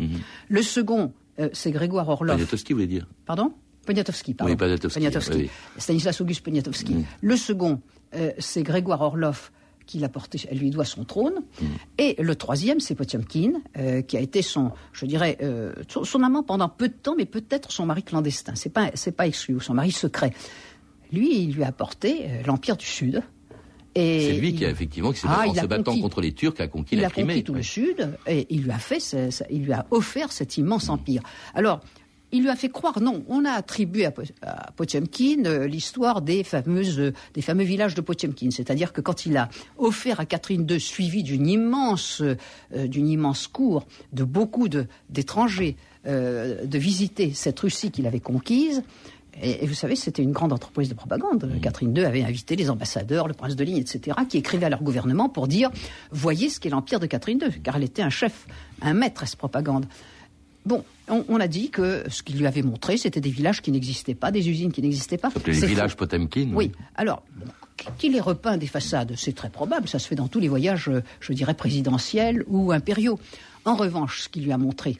Le 0.49 0.63
second, 0.63 1.13
euh, 1.39 1.49
c'est 1.53 1.71
Grégoire 1.71 2.09
Orlov. 2.09 2.37
Poniatowski, 2.37 2.73
vous 2.73 2.79
voulez 2.79 2.87
dire? 2.87 3.07
Pardon? 3.27 3.53
Poniatowski, 3.87 4.35
pardon. 4.35 4.53
Oui, 4.53 4.57
Poniatowski, 4.57 5.35
oui. 5.35 5.51
Stanislas 5.77 6.21
Auguste 6.21 6.43
Poniatowski. 6.43 6.95
Mm. 6.95 7.05
Le 7.21 7.37
second, 7.37 7.81
euh, 8.15 8.33
c'est 8.39 8.63
Grégoire 8.63 9.01
Orlov 9.01 9.51
qui 9.87 9.99
l'a 9.99 10.09
porté, 10.09 10.41
elle 10.49 10.59
lui 10.59 10.71
doit 10.71 10.85
son 10.85 11.05
trône. 11.05 11.43
Mm. 11.61 11.67
Et 11.99 12.17
le 12.23 12.37
troisième, 12.37 12.79
c'est 12.81 12.95
Potiomkin, 12.95 13.55
euh, 13.77 14.03
qui 14.03 14.17
a 14.17 14.21
été 14.21 14.43
son, 14.43 14.71
je 14.93 15.07
dirais, 15.07 15.39
son, 15.89 16.05
son 16.05 16.23
amant 16.23 16.43
pendant 16.43 16.69
peu 16.69 16.89
de 16.89 16.95
temps, 16.95 17.15
mais 17.17 17.27
peut-être 17.27 17.73
son 17.73 17.87
mari 17.87 18.03
clandestin. 18.03 18.55
C'est 18.55 18.71
pas, 18.71 18.91
c'est 18.95 19.13
pas 19.13 19.27
exclu, 19.27 19.55
ou 19.55 19.61
son 19.61 19.75
mari 19.75 19.91
secret. 19.91 20.33
Lui, 21.13 21.43
il 21.43 21.55
lui 21.55 21.65
a 21.65 21.69
apporté 21.69 22.27
l'Empire 22.47 22.77
du 22.77 22.87
Sud. 22.87 23.23
C'est 23.95 24.33
lui 24.33 24.51
il- 24.51 24.59
qui 24.59 24.65
a 24.65 24.71
effectivement, 24.71 25.13
qui 25.13 25.21
s'est 25.21 25.27
Ah, 25.31 25.45
en 25.47 25.53
il 25.53 25.61
se 25.61 25.67
battant 25.67 25.91
conquis. 25.93 26.01
contre 26.03 26.21
les 26.21 26.33
Turcs, 26.33 26.61
a 26.61 26.69
conquis 26.69 26.95
il 26.95 27.01
la 27.01 27.09
a 27.09 27.11
conquis 27.11 27.27
Crimée. 27.27 27.43
tout 27.43 27.53
Ouais. 27.53 27.59
le 27.59 27.65
Sud 27.65 28.17
et 28.27 28.47
il 28.51 28.63
lui 28.63 28.71
a 28.71 28.79
fait, 28.79 29.01
ce- 29.01 29.31
ce- 29.31 29.45
il 29.51 29.65
lui 29.65 29.73
a 29.73 29.87
offert 29.91 30.33
cet 30.33 30.57
immense 30.57 30.89
empire. 30.89 31.23
Alors, 31.55 31.81
il 32.35 32.41
lui 32.45 32.49
a 32.49 32.57
fait 32.57 32.71
croire, 32.71 32.99
non, 33.03 33.23
on 33.29 33.45
a 33.45 33.51
attribué 33.51 34.07
à, 34.07 34.13
Potemkin 34.75 35.45
euh, 35.45 35.67
l'histoire 35.67 36.23
des, 36.23 36.43
fameuses, 36.45 37.13
des 37.35 37.43
fameux 37.43 37.65
villages 37.65 37.95
de 37.95 38.01
Potemkin. 38.01 38.51
C'est-à-dire 38.51 38.95
que 38.95 39.03
quand 39.03 39.27
il 39.27 39.37
a 39.37 39.51
offert 39.77 40.19
à 40.21 40.25
Catherine 40.25 40.67
II, 40.69 40.81
suivi 40.81 41.23
d'une 41.23 41.47
immense, 41.47 42.23
euh, 42.23 42.87
d'une 42.87 43.09
immense 43.09 43.47
cour 43.49 43.85
de 44.15 44.25
beaucoup 44.25 44.69
d'étrangers, 45.11 45.77
euh, 46.07 46.65
de 46.65 46.79
visiter 46.79 47.33
cette 47.35 47.61
Russie 47.61 47.91
qu'il 47.91 48.07
avait 48.07 48.21
conquise, 48.21 48.83
et, 49.41 49.67
vous 49.67 49.75
savez, 49.75 49.97
c'était 49.97 50.23
une 50.23 50.33
grande 50.33 50.53
entreprise 50.53 50.89
de 50.89 50.95
propagande. 50.95 51.45
Mmh. 51.45 51.61
Catherine 51.61 51.97
II 51.97 52.05
avait 52.05 52.23
invité 52.23 52.55
les 52.55 52.69
ambassadeurs, 52.69 53.29
le 53.29 53.35
prince 53.35 53.57
de 53.57 53.65
ligne, 53.65 53.79
etc., 53.79 54.17
qui 54.29 54.39
écrivaient 54.39 54.67
à 54.67 54.71
leur 54.71 54.83
gouvernement 54.83 55.29
pour 55.29 55.49
dire 55.49 55.71
voyez 56.11 56.51
ce 56.51 56.61
qu'est 56.61 56.69
l'empire 56.69 57.01
de 57.01 57.07
Catherine 57.07 57.39
II, 57.41 57.61
car 57.63 57.77
elle 57.77 57.85
était 57.85 58.03
un 58.03 58.11
chef, 58.11 58.47
un 58.83 58.93
maître 58.93 59.23
à 59.23 59.27
cette 59.27 59.39
propagande. 59.39 59.87
Bon, 60.65 60.85
on, 61.09 61.41
a 61.41 61.49
dit 61.49 61.71
que 61.71 62.05
ce 62.09 62.23
qu'il 62.23 62.39
lui 62.39 62.47
avait 62.47 62.63
montré, 62.63 62.97
c'était 62.97 63.21
des 63.21 63.31
villages 63.31 63.63
qui 63.63 63.73
n'existaient 63.73 64.15
pas, 64.15 64.31
des 64.31 64.49
usines 64.49 64.71
qui 64.71 64.81
n'existaient 64.81 65.19
pas. 65.19 65.31
les 65.45 65.53
villages 65.53 65.97
Potemkin. 65.97 66.51
Oui. 66.55 66.71
Alors, 66.95 67.25
qu'il 67.99 68.15
ait 68.15 68.21
repeint 68.21 68.57
des 68.59 68.69
façades, 68.69 69.15
c'est 69.17 69.35
très 69.35 69.51
probable. 69.51 69.89
Ça 69.89 69.99
se 69.99 70.07
fait 70.07 70.15
dans 70.15 70.29
tous 70.29 70.39
les 70.39 70.49
voyages, 70.49 70.89
je 71.21 71.33
dirais, 71.33 71.55
présidentiels 71.55 72.45
ou 72.47 72.71
impériaux. 72.71 73.19
En 73.65 73.75
revanche, 73.75 74.23
ce 74.23 74.29
qu'il 74.29 74.45
lui 74.45 74.53
a 74.53 74.59
montré, 74.59 74.99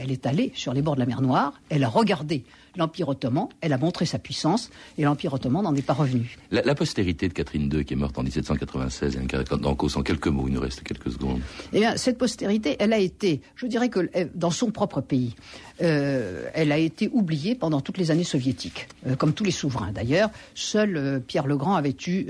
elle 0.00 0.10
est 0.10 0.26
allée 0.26 0.50
sur 0.54 0.72
les 0.72 0.82
bords 0.82 0.94
de 0.94 1.00
la 1.00 1.06
mer 1.06 1.20
Noire, 1.20 1.52
elle 1.68 1.84
a 1.84 1.88
regardé 1.88 2.44
l'Empire 2.76 3.08
ottoman, 3.08 3.48
elle 3.60 3.72
a 3.72 3.78
montré 3.78 4.06
sa 4.06 4.18
puissance, 4.18 4.70
et 4.96 5.02
l'Empire 5.02 5.34
ottoman 5.34 5.62
n'en 5.62 5.74
est 5.74 5.82
pas 5.82 5.92
revenu. 5.92 6.36
La, 6.50 6.74
postérité 6.74 7.28
de 7.28 7.34
Catherine 7.34 7.70
II, 7.72 7.84
qui 7.84 7.94
est 7.94 7.96
morte 7.96 8.16
en 8.18 8.22
1796, 8.22 9.18
d'Ancos, 9.60 9.96
en 9.96 10.02
quelques 10.02 10.28
mots, 10.28 10.46
il 10.46 10.54
nous 10.54 10.60
reste 10.60 10.82
quelques 10.82 11.10
secondes. 11.10 11.40
Eh 11.72 11.80
bien, 11.80 11.96
cette 11.96 12.16
postérité, 12.16 12.76
elle 12.78 12.92
a 12.92 12.98
été, 12.98 13.42
je 13.56 13.66
dirais 13.66 13.88
que 13.88 14.08
dans 14.34 14.50
son 14.50 14.70
propre 14.70 15.00
pays, 15.00 15.34
euh, 15.82 16.48
elle 16.54 16.72
a 16.72 16.78
été 16.78 17.08
oubliée 17.12 17.54
pendant 17.54 17.80
toutes 17.80 17.98
les 17.98 18.10
années 18.10 18.24
soviétiques, 18.24 18.88
euh, 19.06 19.16
comme 19.16 19.32
tous 19.32 19.44
les 19.44 19.50
souverains 19.50 19.92
d'ailleurs. 19.92 20.30
Seul 20.54 20.96
euh, 20.96 21.18
Pierre 21.18 21.46
le 21.46 21.56
Grand 21.56 21.74
avait 21.74 21.96
eu, 22.06 22.26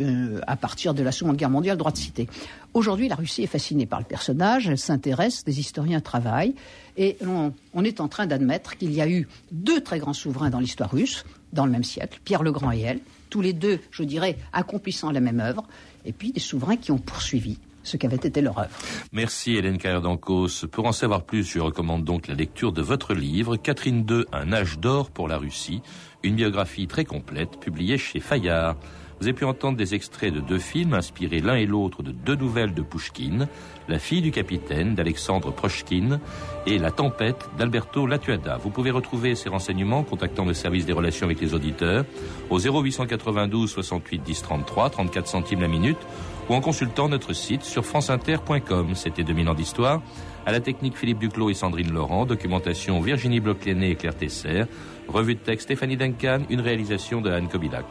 à 0.46 0.56
partir 0.56 0.94
de 0.94 1.02
la 1.02 1.12
Seconde 1.12 1.37
Guerre 1.37 1.50
mondiale, 1.50 1.76
droit 1.76 1.92
de 1.92 1.96
citer. 1.96 2.28
Aujourd'hui, 2.72 3.09
la 3.09 3.16
Russie 3.16 3.42
est 3.42 3.48
fascinée 3.48 3.87
par 3.87 3.98
le 3.98 4.04
personnage, 4.04 4.68
elle 4.68 4.78
s'intéresse, 4.78 5.44
des 5.44 5.59
historiens 5.59 6.00
travaillent, 6.00 6.54
et 6.96 7.16
on, 7.74 7.85
est 7.85 8.00
en 8.00 8.06
train 8.06 8.26
d'admettre 8.26 8.76
qu'il 8.76 8.92
y 8.92 9.00
a 9.00 9.09
eu 9.09 9.26
deux 9.50 9.80
très 9.80 9.98
grands 9.98 10.12
souverains 10.12 10.50
dans 10.50 10.61
l'histoire 10.61 10.90
russe, 10.90 11.24
dans 11.52 11.66
le 11.66 11.72
même 11.72 11.83
siècle, 11.83 12.20
Pierre 12.24 12.44
le 12.44 12.52
Grand 12.52 12.70
et 12.70 12.80
elle, 12.80 13.00
tous 13.28 13.40
les 13.40 13.52
deux, 13.52 13.80
je 13.90 14.04
dirais, 14.04 14.37
accomplissant 14.52 15.11
la 15.11 15.20
même 15.20 15.40
œuvre, 15.40 15.66
et 16.04 16.12
puis 16.12 16.30
des 16.33 16.40
souverains 16.40 16.76
qui 16.76 16.92
ont 16.92 16.98
poursuivi 16.98 17.59
ce 17.83 17.96
qu'avait 17.96 18.16
été 18.16 18.40
leur 18.40 18.59
œuvre. 18.59 18.70
Merci 19.12 19.56
Hélène 19.56 19.78
Carrère 19.78 20.02
d'Ancos. 20.02 20.66
Pour 20.70 20.87
en 20.87 20.92
savoir 20.92 21.24
plus, 21.24 21.44
je 21.44 21.59
recommande 21.59 22.04
donc 22.04 22.28
la 22.28 22.35
lecture 22.35 22.72
de 22.72 22.83
votre 22.83 23.14
livre, 23.14 23.56
Catherine 23.56 24.06
II, 24.09 24.24
un 24.33 24.52
âge 24.52 24.78
d'or 24.78 25.11
pour 25.11 25.28
la 25.28 25.38
Russie, 25.38 25.83
une 26.22 26.35
biographie 26.35 26.87
très 26.87 27.04
complète 27.04 27.59
publiée 27.61 27.98
chez 27.98 28.20
Fayard. 28.20 28.76
Vous 29.20 29.26
avez 29.26 29.35
pu 29.35 29.44
entendre 29.44 29.76
des 29.76 29.94
extraits 29.94 30.33
de 30.33 30.40
deux 30.40 30.59
films 30.59 30.94
inspirés 30.94 31.40
l'un 31.40 31.54
et 31.54 31.66
l'autre 31.66 32.02
de 32.02 32.11
deux 32.11 32.37
nouvelles 32.37 32.72
de 32.72 32.80
Pushkin, 32.80 33.48
La 33.87 33.98
fille 33.98 34.22
du 34.22 34.30
capitaine 34.30 34.94
d'Alexandre 34.94 35.52
Prochkin 35.52 36.20
et 36.66 36.78
La 36.78 36.90
tempête 36.90 37.50
d'Alberto 37.59 38.06
Latuada. 38.06 38.56
Vous 38.56 38.70
pouvez 38.70 38.90
retrouver 38.90 39.35
ces 39.35 39.50
renseignements 39.50 39.98
en 39.98 40.04
contactant 40.04 40.46
le 40.46 40.54
service 40.54 40.87
des 40.87 40.94
relations 40.94 41.26
avec 41.26 41.38
les 41.38 41.52
auditeurs 41.52 42.06
au 42.48 42.59
0892 42.59 43.70
68 43.70 44.22
10 44.22 44.42
33, 44.42 44.88
34 44.88 45.26
centimes 45.26 45.61
la 45.61 45.68
minute 45.68 45.98
ou 46.48 46.54
en 46.54 46.62
consultant 46.62 47.11
notre 47.11 47.35
site 47.35 47.62
sur 47.62 47.85
franceinter.com. 47.85 48.94
C'était 48.94 49.22
2000 49.22 49.48
ans 49.50 49.54
d'histoire. 49.54 50.00
À 50.50 50.52
la 50.52 50.58
technique 50.58 50.96
Philippe 50.96 51.20
Duclos 51.20 51.50
et 51.50 51.54
Sandrine 51.54 51.92
Laurent, 51.92 52.26
documentation 52.26 53.00
Virginie 53.00 53.38
bloch 53.38 53.68
et 53.68 53.94
Claire 53.94 54.16
Tesser, 54.16 54.64
revue 55.06 55.36
de 55.36 55.38
texte 55.38 55.68
Stéphanie 55.68 55.96
Duncan, 55.96 56.40
une 56.50 56.60
réalisation 56.60 57.20
de 57.20 57.30
Anne 57.30 57.46
Kobilac 57.46 57.86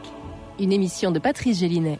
une 0.58 0.72
émission 0.72 1.10
de 1.10 1.18
Patrice 1.18 1.60
Gélinet. 1.60 1.98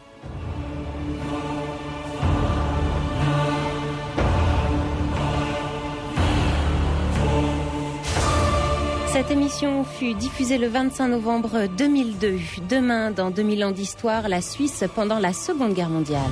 Cette 9.07 9.31
émission 9.31 9.83
fut 9.83 10.13
diffusée 10.13 10.59
le 10.59 10.67
25 10.67 11.07
novembre 11.07 11.67
2002. 11.75 12.37
Demain, 12.69 13.09
dans 13.09 13.31
2000 13.31 13.65
ans 13.65 13.71
d'histoire, 13.71 14.29
la 14.29 14.41
Suisse 14.41 14.83
pendant 14.93 15.17
la 15.17 15.33
Seconde 15.33 15.73
Guerre 15.73 15.89
mondiale. 15.89 16.29